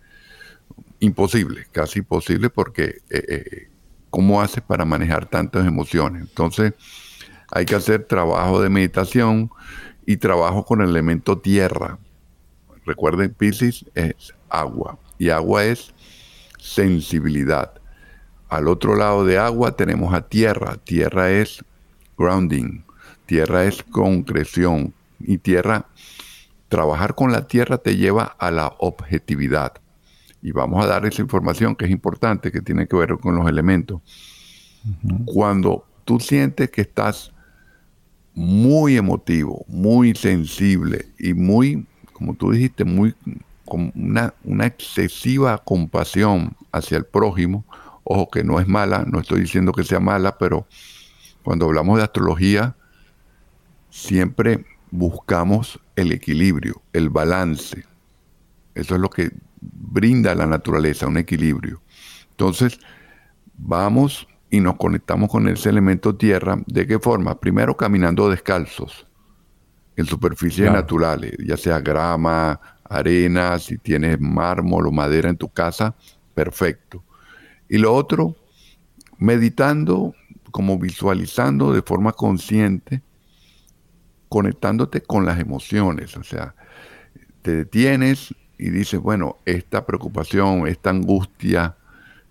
imposible, 1.00 1.66
casi 1.72 2.00
imposible, 2.00 2.50
porque 2.50 3.00
eh, 3.10 3.24
eh, 3.28 3.70
¿cómo 4.10 4.40
haces 4.40 4.62
para 4.62 4.84
manejar 4.84 5.26
tantas 5.26 5.66
emociones? 5.66 6.22
Entonces, 6.22 6.74
hay 7.50 7.64
que 7.64 7.74
hacer 7.74 8.04
trabajo 8.04 8.60
de 8.60 8.68
meditación 8.68 9.50
y 10.06 10.16
trabajo 10.16 10.64
con 10.64 10.80
el 10.80 10.90
elemento 10.90 11.38
tierra. 11.38 11.98
Recuerden, 12.86 13.34
Pisces 13.34 13.84
es 13.94 14.34
agua 14.48 14.98
y 15.18 15.30
agua 15.30 15.64
es 15.64 15.92
sensibilidad. 16.58 17.72
Al 18.48 18.68
otro 18.68 18.94
lado 18.94 19.24
de 19.24 19.38
agua 19.38 19.76
tenemos 19.76 20.14
a 20.14 20.22
tierra. 20.22 20.76
Tierra 20.76 21.30
es 21.30 21.64
grounding, 22.16 22.84
tierra 23.26 23.64
es 23.64 23.82
concreción 23.82 24.94
y 25.18 25.38
tierra, 25.38 25.86
trabajar 26.68 27.14
con 27.14 27.32
la 27.32 27.46
tierra 27.46 27.78
te 27.78 27.96
lleva 27.96 28.24
a 28.24 28.50
la 28.50 28.74
objetividad. 28.78 29.74
Y 30.42 30.52
vamos 30.52 30.84
a 30.84 30.86
dar 30.86 31.06
esa 31.06 31.22
información 31.22 31.74
que 31.74 31.86
es 31.86 31.90
importante, 31.90 32.52
que 32.52 32.60
tiene 32.60 32.86
que 32.86 32.96
ver 32.96 33.18
con 33.18 33.34
los 33.34 33.48
elementos. 33.48 34.00
Cuando 35.24 35.84
tú 36.04 36.20
sientes 36.20 36.70
que 36.70 36.82
estás 36.82 37.32
muy 38.36 38.98
emotivo, 38.98 39.64
muy 39.66 40.14
sensible 40.14 41.06
y 41.18 41.32
muy, 41.32 41.86
como 42.12 42.34
tú 42.34 42.52
dijiste, 42.52 42.84
muy 42.84 43.14
con 43.64 43.90
una, 43.96 44.34
una 44.44 44.66
excesiva 44.66 45.58
compasión 45.58 46.54
hacia 46.70 46.98
el 46.98 47.06
prójimo, 47.06 47.64
ojo 48.04 48.28
que 48.30 48.44
no 48.44 48.60
es 48.60 48.68
mala, 48.68 49.04
no 49.10 49.20
estoy 49.20 49.40
diciendo 49.40 49.72
que 49.72 49.82
sea 49.82 50.00
mala, 50.00 50.36
pero 50.38 50.66
cuando 51.42 51.64
hablamos 51.64 51.96
de 51.96 52.04
astrología, 52.04 52.76
siempre 53.90 54.66
buscamos 54.90 55.80
el 55.96 56.12
equilibrio, 56.12 56.82
el 56.92 57.08
balance. 57.08 57.84
Eso 58.74 58.94
es 58.94 59.00
lo 59.00 59.08
que 59.08 59.30
brinda 59.60 60.34
la 60.34 60.46
naturaleza, 60.46 61.06
un 61.06 61.16
equilibrio. 61.16 61.80
Entonces, 62.30 62.78
vamos 63.56 64.28
y 64.50 64.60
nos 64.60 64.76
conectamos 64.76 65.30
con 65.30 65.48
ese 65.48 65.68
elemento 65.68 66.16
tierra. 66.16 66.58
¿De 66.66 66.86
qué 66.86 66.98
forma? 66.98 67.38
Primero 67.38 67.76
caminando 67.76 68.28
descalzos 68.28 69.06
en 69.96 70.06
superficies 70.06 70.70
naturales, 70.70 71.34
ya 71.44 71.56
sea 71.56 71.80
grama, 71.80 72.60
arena, 72.84 73.58
si 73.58 73.78
tienes 73.78 74.20
mármol 74.20 74.86
o 74.86 74.92
madera 74.92 75.30
en 75.30 75.36
tu 75.36 75.48
casa, 75.48 75.96
perfecto. 76.34 77.02
Y 77.68 77.78
lo 77.78 77.94
otro, 77.94 78.36
meditando, 79.18 80.14
como 80.50 80.78
visualizando 80.78 81.72
de 81.72 81.82
forma 81.82 82.12
consciente 82.12 83.02
conectándote 84.28 85.02
con 85.02 85.24
las 85.24 85.38
emociones, 85.38 86.16
o 86.16 86.22
sea, 86.24 86.54
te 87.42 87.54
detienes 87.54 88.34
y 88.58 88.70
dices, 88.70 89.00
bueno, 89.00 89.38
esta 89.44 89.86
preocupación, 89.86 90.66
esta 90.66 90.90
angustia, 90.90 91.76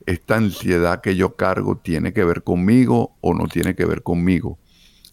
esta 0.06 0.38
ansiedad 0.38 1.02
que 1.02 1.16
yo 1.16 1.36
cargo 1.36 1.78
tiene 1.78 2.14
que 2.14 2.24
ver 2.24 2.44
conmigo 2.44 3.16
o 3.22 3.34
no 3.34 3.48
tiene 3.48 3.76
que 3.76 3.86
ver 3.86 4.04
conmigo. 4.04 4.60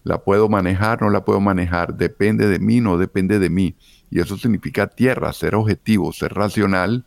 La 0.03 0.23
puedo 0.23 0.49
manejar, 0.49 1.01
no 1.01 1.09
la 1.09 1.23
puedo 1.23 1.39
manejar, 1.39 1.95
depende 1.95 2.47
de 2.47 2.59
mí, 2.59 2.81
no 2.81 2.97
depende 2.97 3.39
de 3.39 3.49
mí. 3.49 3.75
Y 4.11 4.19
eso 4.19 4.37
significa 4.37 4.87
tierra, 4.87 5.31
ser 5.33 5.55
objetivo, 5.55 6.11
ser 6.11 6.33
racional 6.33 7.05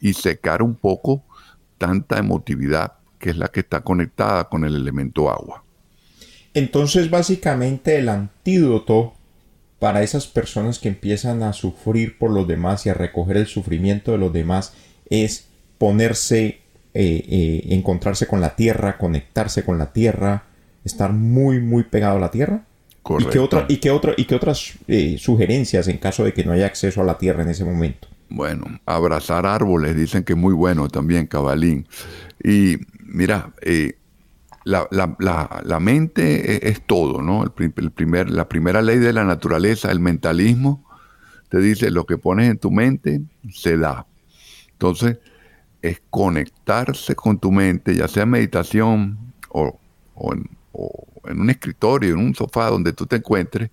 y 0.00 0.12
secar 0.12 0.62
un 0.62 0.74
poco 0.74 1.24
tanta 1.78 2.18
emotividad 2.18 2.98
que 3.18 3.30
es 3.30 3.36
la 3.36 3.48
que 3.48 3.60
está 3.60 3.80
conectada 3.80 4.48
con 4.48 4.64
el 4.64 4.74
elemento 4.74 5.30
agua. 5.30 5.64
Entonces, 6.54 7.10
básicamente, 7.10 7.98
el 7.98 8.08
antídoto 8.08 9.14
para 9.78 10.02
esas 10.02 10.26
personas 10.26 10.78
que 10.78 10.88
empiezan 10.88 11.42
a 11.42 11.52
sufrir 11.52 12.18
por 12.18 12.30
los 12.30 12.48
demás 12.48 12.86
y 12.86 12.88
a 12.88 12.94
recoger 12.94 13.36
el 13.36 13.46
sufrimiento 13.46 14.12
de 14.12 14.18
los 14.18 14.32
demás 14.32 14.74
es 15.08 15.48
ponerse, 15.78 16.60
eh, 17.00 17.24
eh, 17.28 17.74
encontrarse 17.76 18.26
con 18.26 18.40
la 18.40 18.56
tierra, 18.56 18.98
conectarse 18.98 19.64
con 19.64 19.78
la 19.78 19.92
tierra, 19.92 20.42
estar 20.84 21.12
muy, 21.12 21.60
muy 21.60 21.84
pegado 21.84 22.16
a 22.16 22.20
la 22.20 22.32
tierra. 22.32 22.64
Correcto. 23.04 23.30
¿Y 23.30 23.32
qué, 23.32 23.38
otra, 23.38 23.66
y 23.68 23.76
qué, 23.76 23.90
otra, 23.92 24.14
y 24.16 24.24
qué 24.24 24.34
otras 24.34 24.72
eh, 24.88 25.16
sugerencias 25.16 25.86
en 25.86 25.98
caso 25.98 26.24
de 26.24 26.34
que 26.34 26.42
no 26.42 26.50
haya 26.50 26.66
acceso 26.66 27.00
a 27.00 27.04
la 27.04 27.16
tierra 27.16 27.44
en 27.44 27.50
ese 27.50 27.64
momento? 27.64 28.08
Bueno, 28.28 28.80
abrazar 28.84 29.46
árboles, 29.46 29.94
dicen 29.94 30.24
que 30.24 30.32
es 30.32 30.38
muy 30.38 30.54
bueno 30.54 30.88
también, 30.88 31.28
cabalín. 31.28 31.86
Y 32.42 32.78
mira, 33.04 33.52
eh, 33.62 33.92
la, 34.64 35.78
mente 35.80 36.66
e, 36.66 36.68
es, 36.68 36.82
todo, 36.84 37.22
¿no? 37.22 37.44
El, 37.44 37.92
primer, 37.92 38.28
la 38.28 38.48
primera 38.48 38.82
ley 38.82 38.98
de 38.98 39.12
la 39.12 39.22
naturaleza, 39.22 39.92
el 39.92 40.00
mentalismo, 40.00 40.84
te 41.48 41.60
dice 41.60 41.92
lo 41.92 42.06
que 42.06 42.18
pones 42.18 42.50
en 42.50 42.58
tu 42.58 42.72
mente 42.72 43.20
se 43.52 43.76
da. 43.76 44.04
Entonces, 44.72 45.18
es 45.82 46.02
conectarse 46.10 47.14
con 47.14 47.38
tu 47.38 47.52
mente, 47.52 47.94
ya 47.94 48.08
sea 48.08 48.24
en 48.24 48.30
meditación 48.30 49.18
o, 49.50 49.78
en, 50.32 50.48
un 51.40 51.50
escritorio, 51.50 52.14
en 52.14 52.20
un 52.20 52.34
sofá 52.34 52.70
donde 52.70 52.92
tú 52.92 53.06
te 53.06 53.16
encuentres, 53.16 53.70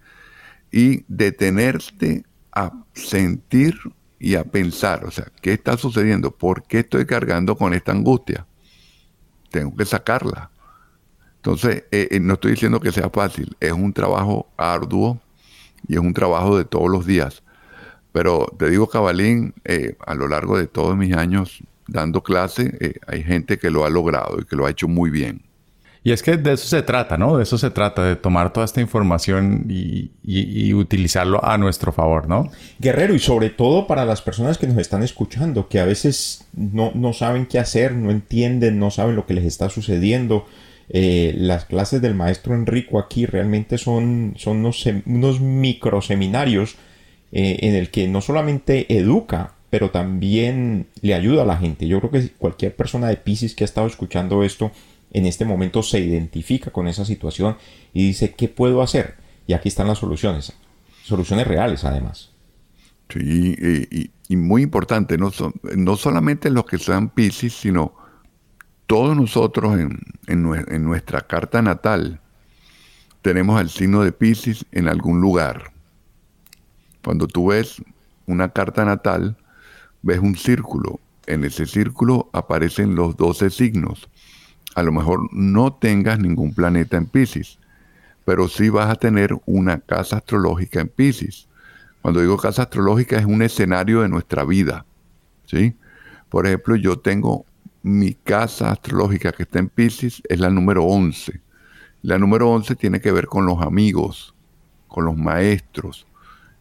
y 0.72 1.04
detenerte 1.08 2.24
a 2.52 2.72
sentir 2.94 3.78
y 4.20 4.36
a 4.36 4.44
pensar, 4.44 5.06
o 5.06 5.12
sea, 5.12 5.28
¿qué 5.42 5.54
está 5.54 5.78
sucediendo? 5.78 6.32
¿Por 6.32 6.64
qué 6.64 6.80
estoy 6.80 7.06
cargando 7.06 7.56
con 7.56 7.74
esta 7.74 7.92
angustia? 7.92 8.46
Tengo 9.52 9.76
que 9.76 9.86
sacarla. 9.86 10.50
Entonces, 11.38 11.84
eh, 11.92 12.08
eh, 12.12 12.20
no 12.20 12.34
estoy 12.34 12.52
diciendo 12.52 12.80
que 12.80 12.92
sea 12.92 13.10
fácil, 13.10 13.56
es 13.60 13.72
un 13.72 13.94
trabajo 13.94 14.48
arduo 14.58 15.20
y 15.88 15.94
es 15.94 16.00
un 16.00 16.14
trabajo 16.14 16.58
de 16.58 16.66
todos 16.66 16.90
los 16.90 17.06
días. 17.06 17.44
Pero 18.12 18.48
te 18.58 18.70
digo, 18.70 18.88
Cabalín, 18.88 19.54
eh, 19.66 19.96
a 20.06 20.16
lo 20.16 20.28
largo 20.28 20.58
de 20.58 20.68
todos 20.68 20.98
mis 20.98 21.14
años 21.14 21.62
dando 21.88 22.24
clase, 22.24 23.00
hay 23.08 23.24
gente 23.24 23.58
que 23.58 23.70
lo 23.70 23.86
ha 23.86 23.90
logrado 23.90 24.38
y 24.40 24.46
que 24.46 24.56
lo 24.56 24.66
ha 24.66 24.72
hecho 24.72 24.88
muy 24.88 25.10
bien. 25.10 25.42
Y 26.06 26.12
es 26.12 26.22
que 26.22 26.38
de 26.38 26.54
eso 26.54 26.68
se 26.68 26.84
trata, 26.84 27.18
¿no? 27.18 27.38
De 27.38 27.42
eso 27.42 27.58
se 27.58 27.72
trata, 27.72 28.06
de 28.06 28.16
tomar 28.16 28.54
toda 28.54 28.64
esta 28.64 28.80
información 28.80 29.66
y, 29.68 30.72
utilizarlo 30.72 31.44
a 31.44 31.58
nuestro 31.58 31.92
favor, 31.92 32.30
¿no? 32.30 32.52
Guerrero, 32.78 33.16
y 33.16 33.20
sobre 33.20 33.50
todo 33.50 33.88
para 33.88 34.06
las 34.06 34.22
personas 34.22 34.60
que 34.60 34.68
nos 34.68 34.78
están 34.78 35.02
escuchando, 35.02 35.68
que 35.68 35.80
a 35.80 35.86
veces 35.86 36.46
no, 36.54 36.92
no 36.94 37.12
saben 37.14 37.48
qué 37.48 37.58
hacer, 37.58 37.94
no 37.94 38.12
entienden, 38.12 38.78
no 38.78 38.92
saben 38.92 39.16
lo 39.16 39.26
que 39.26 39.34
les 39.34 39.46
está 39.46 39.70
sucediendo, 39.70 40.46
eh, 40.90 41.34
las 41.36 41.66
clases 41.66 42.04
del 42.04 42.14
maestro 42.14 42.54
Enrico 42.54 43.00
aquí 43.00 43.26
realmente 43.26 43.80
son, 43.80 44.36
son 44.38 44.58
unos, 44.58 44.86
unos 45.08 45.42
microseminarios 45.42 46.76
eh, 47.32 47.58
en 47.62 47.74
el 47.74 47.90
que 47.90 48.08
no 48.08 48.22
solamente 48.22 48.96
educa, 48.96 49.55
pero 49.76 49.92
también 49.92 50.88
le 51.02 51.14
ayuda 51.14 51.42
a 51.42 51.46
la 51.46 51.58
gente. 51.58 51.86
Yo 51.86 52.00
creo 52.00 52.10
que 52.10 52.30
cualquier 52.30 52.74
persona 52.78 53.08
de 53.08 53.18
Pisces 53.18 53.56
que 53.56 53.66
ha 53.66 53.68
estado 53.68 53.88
escuchando 53.88 54.42
esto 54.42 54.72
en 55.12 55.26
este 55.26 55.44
momento 55.44 55.84
se 55.84 56.00
identifica 56.00 56.72
con 56.72 56.88
esa 56.88 57.04
situación 57.04 57.58
y 57.94 58.08
dice, 58.08 58.34
¿qué 58.36 58.48
puedo 58.48 58.82
hacer? 58.82 59.16
Y 59.48 59.52
aquí 59.52 59.68
están 59.68 59.88
las 59.88 59.98
soluciones. 59.98 60.54
Soluciones 61.04 61.46
reales, 61.46 61.84
además. 61.84 62.32
Sí, 63.10 64.10
y, 64.30 64.36
muy 64.38 64.62
importante, 64.62 65.18
no, 65.18 65.30
no 65.76 65.98
solamente 65.98 66.50
los 66.50 66.66
que 66.66 66.78
sean 66.78 67.10
Pisces, 67.10 67.52
sino 67.52 67.96
todos 68.88 69.14
nosotros 69.18 69.78
en, 69.78 70.86
nuestra 70.86 71.20
carta 71.28 71.62
natal 71.62 72.22
tenemos 73.22 73.60
el 73.60 73.70
signo 73.70 74.04
de 74.04 74.14
Pisces 74.14 74.66
en 74.72 74.88
algún 74.88 75.20
lugar. 75.20 75.74
Cuando 77.04 77.28
tú 77.28 77.48
ves 77.48 77.84
una 78.26 78.54
carta 78.54 78.86
natal, 78.86 79.36
ves 80.06 80.20
un 80.20 80.38
círculo. 80.38 81.00
En 81.26 81.44
ese 81.44 81.66
círculo 81.66 82.30
aparecen 82.32 82.96
los 82.96 83.18
12 83.18 83.50
signos. 83.50 84.08
A 84.76 84.84
lo 84.84 84.92
mejor 84.92 85.28
no 85.34 85.74
tengas 85.74 86.20
ningún 86.20 86.54
planeta 86.54 86.96
en 86.96 87.08
Pisces, 87.08 87.58
pero 88.24 88.48
sí 88.48 88.70
vas 88.70 88.90
a 88.90 88.96
tener 88.96 89.36
una 89.48 89.80
casa 89.80 90.18
astrológica 90.18 90.80
en 90.80 90.90
Pisces. 90.90 91.48
Cuando 92.04 92.22
digo 92.22 92.38
casa 92.38 92.64
astrológica 92.64 93.18
es 93.18 93.26
un 93.26 93.42
escenario 93.42 94.02
de 94.02 94.10
nuestra 94.10 94.46
vida. 94.46 94.86
¿sí? 95.46 95.76
Por 96.30 96.46
ejemplo, 96.46 96.76
yo 96.76 97.00
tengo 97.00 97.46
mi 97.82 98.14
casa 98.14 98.72
astrológica 98.72 99.32
que 99.32 99.44
está 99.44 99.58
en 99.58 99.70
Pisces 99.70 100.22
es 100.30 100.40
la 100.40 100.52
número 100.52 100.84
11. 100.84 101.42
La 102.04 102.20
número 102.20 102.52
11 102.52 102.76
tiene 102.76 103.02
que 103.02 103.12
ver 103.12 103.26
con 103.26 103.48
los 103.48 103.60
amigos, 103.64 104.36
con 104.88 105.06
los 105.06 105.18
maestros. 105.18 106.06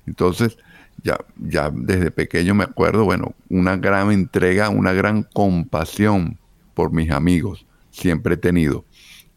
Entonces, 0.06 0.56
ya, 1.02 1.18
ya 1.36 1.70
desde 1.72 2.10
pequeño 2.10 2.54
me 2.54 2.64
acuerdo, 2.64 3.04
bueno, 3.04 3.34
una 3.48 3.76
gran 3.76 4.10
entrega, 4.10 4.68
una 4.68 4.92
gran 4.92 5.22
compasión 5.22 6.38
por 6.74 6.92
mis 6.92 7.10
amigos. 7.10 7.66
Siempre 7.90 8.34
he 8.34 8.38
tenido 8.38 8.84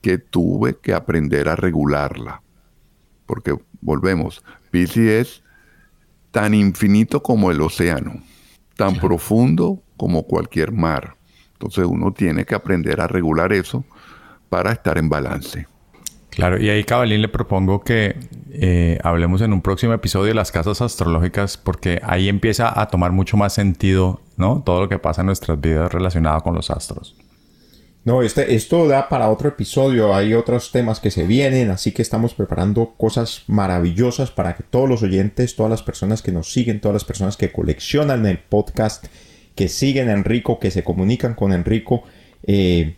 que 0.01 0.17
tuve 0.17 0.77
que 0.77 0.93
aprender 0.93 1.49
a 1.49 1.55
regularla. 1.55 2.41
Porque 3.25 3.55
volvemos, 3.81 4.43
Pisces 4.71 4.97
es 4.97 5.43
tan 6.31 6.53
infinito 6.53 7.21
como 7.21 7.51
el 7.51 7.61
océano, 7.61 8.21
tan 8.75 8.95
profundo 8.99 9.81
como 9.97 10.23
cualquier 10.23 10.71
mar 10.71 11.15
Entonces 11.53 11.85
uno 11.85 12.13
tiene 12.13 12.45
que 12.45 12.55
aprender 12.55 13.01
a 13.01 13.07
regular 13.07 13.51
eso 13.51 13.83
para 14.49 14.71
estar 14.71 14.97
en 14.97 15.09
balance. 15.09 15.67
Claro, 16.37 16.61
y 16.61 16.69
ahí 16.69 16.83
Cabalín 16.83 17.23
le 17.23 17.29
propongo 17.29 17.83
que 17.83 18.15
eh, 18.51 18.99
hablemos 19.01 19.41
en 19.41 19.53
un 19.53 19.63
próximo 19.63 19.93
episodio 19.93 20.27
de 20.27 20.33
las 20.35 20.51
casas 20.51 20.83
astrológicas 20.83 21.57
porque 21.57 21.99
ahí 22.03 22.29
empieza 22.29 22.79
a 22.79 22.89
tomar 22.89 23.11
mucho 23.11 23.37
más 23.37 23.53
sentido, 23.53 24.21
¿no? 24.35 24.61
Todo 24.63 24.81
lo 24.81 24.87
que 24.87 24.99
pasa 24.99 25.21
en 25.21 25.25
nuestras 25.25 25.59
vidas 25.59 25.91
relacionado 25.91 26.41
con 26.41 26.53
los 26.53 26.69
astros. 26.69 27.15
No, 28.05 28.21
este, 28.21 28.53
esto 28.53 28.87
da 28.87 29.09
para 29.09 29.29
otro 29.29 29.49
episodio, 29.49 30.13
hay 30.13 30.35
otros 30.35 30.71
temas 30.71 30.99
que 30.99 31.09
se 31.09 31.25
vienen, 31.25 31.71
así 31.71 31.91
que 31.91 32.03
estamos 32.03 32.35
preparando 32.35 32.93
cosas 32.97 33.41
maravillosas 33.47 34.29
para 34.29 34.55
que 34.55 34.61
todos 34.61 34.87
los 34.87 35.01
oyentes, 35.01 35.55
todas 35.55 35.71
las 35.71 35.81
personas 35.81 36.21
que 36.21 36.31
nos 36.31 36.53
siguen, 36.53 36.81
todas 36.81 36.93
las 36.93 37.03
personas 37.03 37.35
que 37.35 37.51
coleccionan 37.51 38.27
el 38.27 38.37
podcast, 38.37 39.07
que 39.55 39.69
siguen 39.69 40.07
a 40.09 40.13
Enrico, 40.13 40.59
que 40.59 40.69
se 40.69 40.83
comunican 40.83 41.33
con 41.33 41.51
Enrico, 41.51 42.03
eh, 42.43 42.95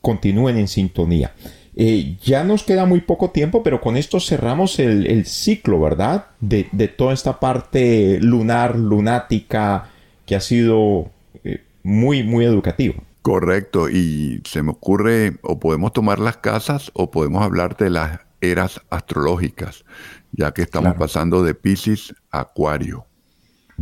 continúen 0.00 0.58
en 0.58 0.68
sintonía. 0.68 1.32
Eh, 1.74 2.18
ya 2.22 2.44
nos 2.44 2.64
queda 2.64 2.84
muy 2.84 3.00
poco 3.00 3.30
tiempo, 3.30 3.62
pero 3.62 3.80
con 3.80 3.96
esto 3.96 4.20
cerramos 4.20 4.78
el, 4.78 5.24
ciclo, 5.24 5.80
¿verdad? 5.80 6.26
De, 6.40 6.64
toda 6.88 7.14
esta 7.14 7.40
parte 7.40 8.18
lunar, 8.20 8.78
lunática, 8.78 9.88
que 10.26 10.36
ha 10.36 10.40
sido 10.40 11.10
eh, 11.44 11.62
muy, 11.82 12.22
muy 12.22 12.44
educativo. 12.44 13.02
Correcto, 13.22 13.88
y 13.88 14.42
se 14.44 14.62
me 14.62 14.72
ocurre, 14.72 15.38
o 15.42 15.60
podemos 15.60 15.92
tomar 15.92 16.18
las 16.18 16.38
casas 16.38 16.90
o 16.94 17.10
podemos 17.10 17.42
hablar 17.42 17.76
de 17.76 17.88
las 17.88 18.20
eras 18.40 18.80
astrológicas, 18.90 19.84
ya 20.32 20.52
que 20.52 20.62
estamos 20.62 20.94
pasando 20.96 21.42
de 21.42 21.54
Pisces 21.54 22.14
a 22.30 22.40
Acuario. 22.40 23.06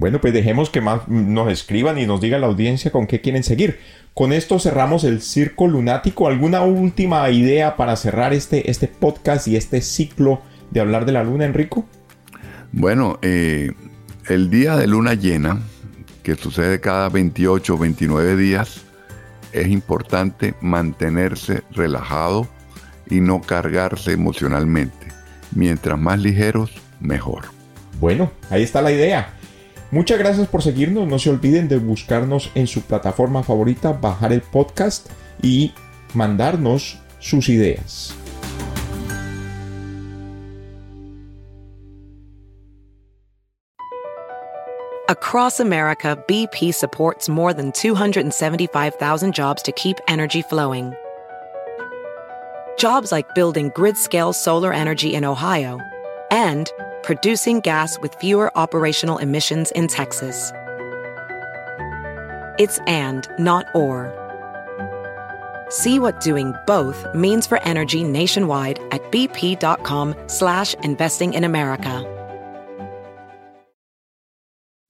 Bueno, 0.01 0.19
pues 0.19 0.33
dejemos 0.33 0.71
que 0.71 0.81
más 0.81 1.07
nos 1.09 1.53
escriban 1.53 1.99
y 1.99 2.07
nos 2.07 2.23
diga 2.23 2.39
la 2.39 2.47
audiencia 2.47 2.91
con 2.91 3.07
qué 3.07 3.21
quieren 3.21 3.45
seguir. 3.45 3.81
Con 4.15 4.33
esto 4.33 4.59
cerramos 4.59 5.05
el 5.05 5.21
circo 5.21 5.69
lunático. 5.69 6.27
¿Alguna 6.27 6.63
última 6.63 7.29
idea 7.29 7.77
para 7.77 7.95
cerrar 7.97 8.33
este, 8.33 8.71
este 8.71 8.89
podcast 8.89 9.47
y 9.47 9.57
este 9.57 9.83
ciclo 9.83 10.41
de 10.71 10.81
hablar 10.81 11.05
de 11.05 11.13
la 11.13 11.23
luna, 11.23 11.45
Enrico? 11.45 11.85
Bueno, 12.73 13.19
eh, 13.21 13.73
el 14.27 14.49
día 14.49 14.79
de 14.79 14.87
luna 14.87 15.13
llena, 15.13 15.61
que 16.23 16.35
sucede 16.35 16.81
cada 16.81 17.11
28 17.11 17.75
o 17.75 17.77
29 17.77 18.37
días, 18.37 18.87
es 19.53 19.69
importante 19.69 20.55
mantenerse 20.63 21.63
relajado 21.73 22.49
y 23.11 23.21
no 23.21 23.43
cargarse 23.43 24.13
emocionalmente. 24.13 25.09
Mientras 25.55 25.99
más 25.99 26.19
ligeros, 26.21 26.73
mejor. 27.01 27.45
Bueno, 28.01 28.33
ahí 28.49 28.63
está 28.63 28.81
la 28.81 28.93
idea. 28.93 29.35
Muchas 29.91 30.19
gracias 30.19 30.47
por 30.47 30.63
seguirnos. 30.63 31.09
No 31.09 31.19
se 31.19 31.31
olviden 31.31 31.69
de 31.69 31.79
buscarnos 31.79 32.51
en 32.55 32.67
su 32.67 32.83
plataforma 32.83 33.43
favorita, 33.43 33.93
bajar 33.93 34.33
el 34.33 34.43
podcast 34.43 35.09
y 35.43 35.73
mandarnos 36.15 36.99
sus 37.19 37.49
ideas. 37.49 38.15
Across 45.09 45.59
America, 45.59 46.17
BP 46.29 46.73
supports 46.73 47.29
more 47.29 47.53
than 47.53 47.73
275,000 47.73 49.35
jobs 49.35 49.61
to 49.65 49.73
keep 49.73 49.97
energy 50.07 50.41
flowing. 50.41 50.95
Jobs 52.79 53.11
like 53.11 53.35
building 53.35 53.73
grid-scale 53.75 54.33
solar 54.33 54.73
energy 54.73 55.15
in 55.15 55.25
Ohio 55.25 55.81
and 56.31 56.71
producing 57.03 57.61
gas 57.61 57.99
with 58.01 58.15
fewer 58.15 58.57
operational 58.57 59.19
emissions 59.19 59.71
in 59.73 59.89
Texas. 59.89 60.53
It's 62.59 62.79
and, 62.87 63.29
not 63.39 63.67
or. 63.75 64.13
See 65.71 65.99
what 65.99 66.21
doing 66.21 66.53
both 66.67 67.07
means 67.15 67.47
for 67.47 67.63
energy 67.63 68.03
nationwide 68.05 68.79
at 68.91 69.03
bp.com 69.13 70.15
slash 70.27 70.75
investing 70.83 71.33
in 71.35 71.45
America. 71.45 72.07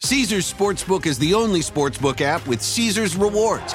Caesars 0.03 0.51
Sportsbook 0.51 1.05
is 1.05 1.19
the 1.19 1.35
only 1.35 1.61
sportsbook 1.61 2.23
app 2.23 2.47
with 2.47 2.63
Caesars 2.63 3.17
rewards. 3.17 3.75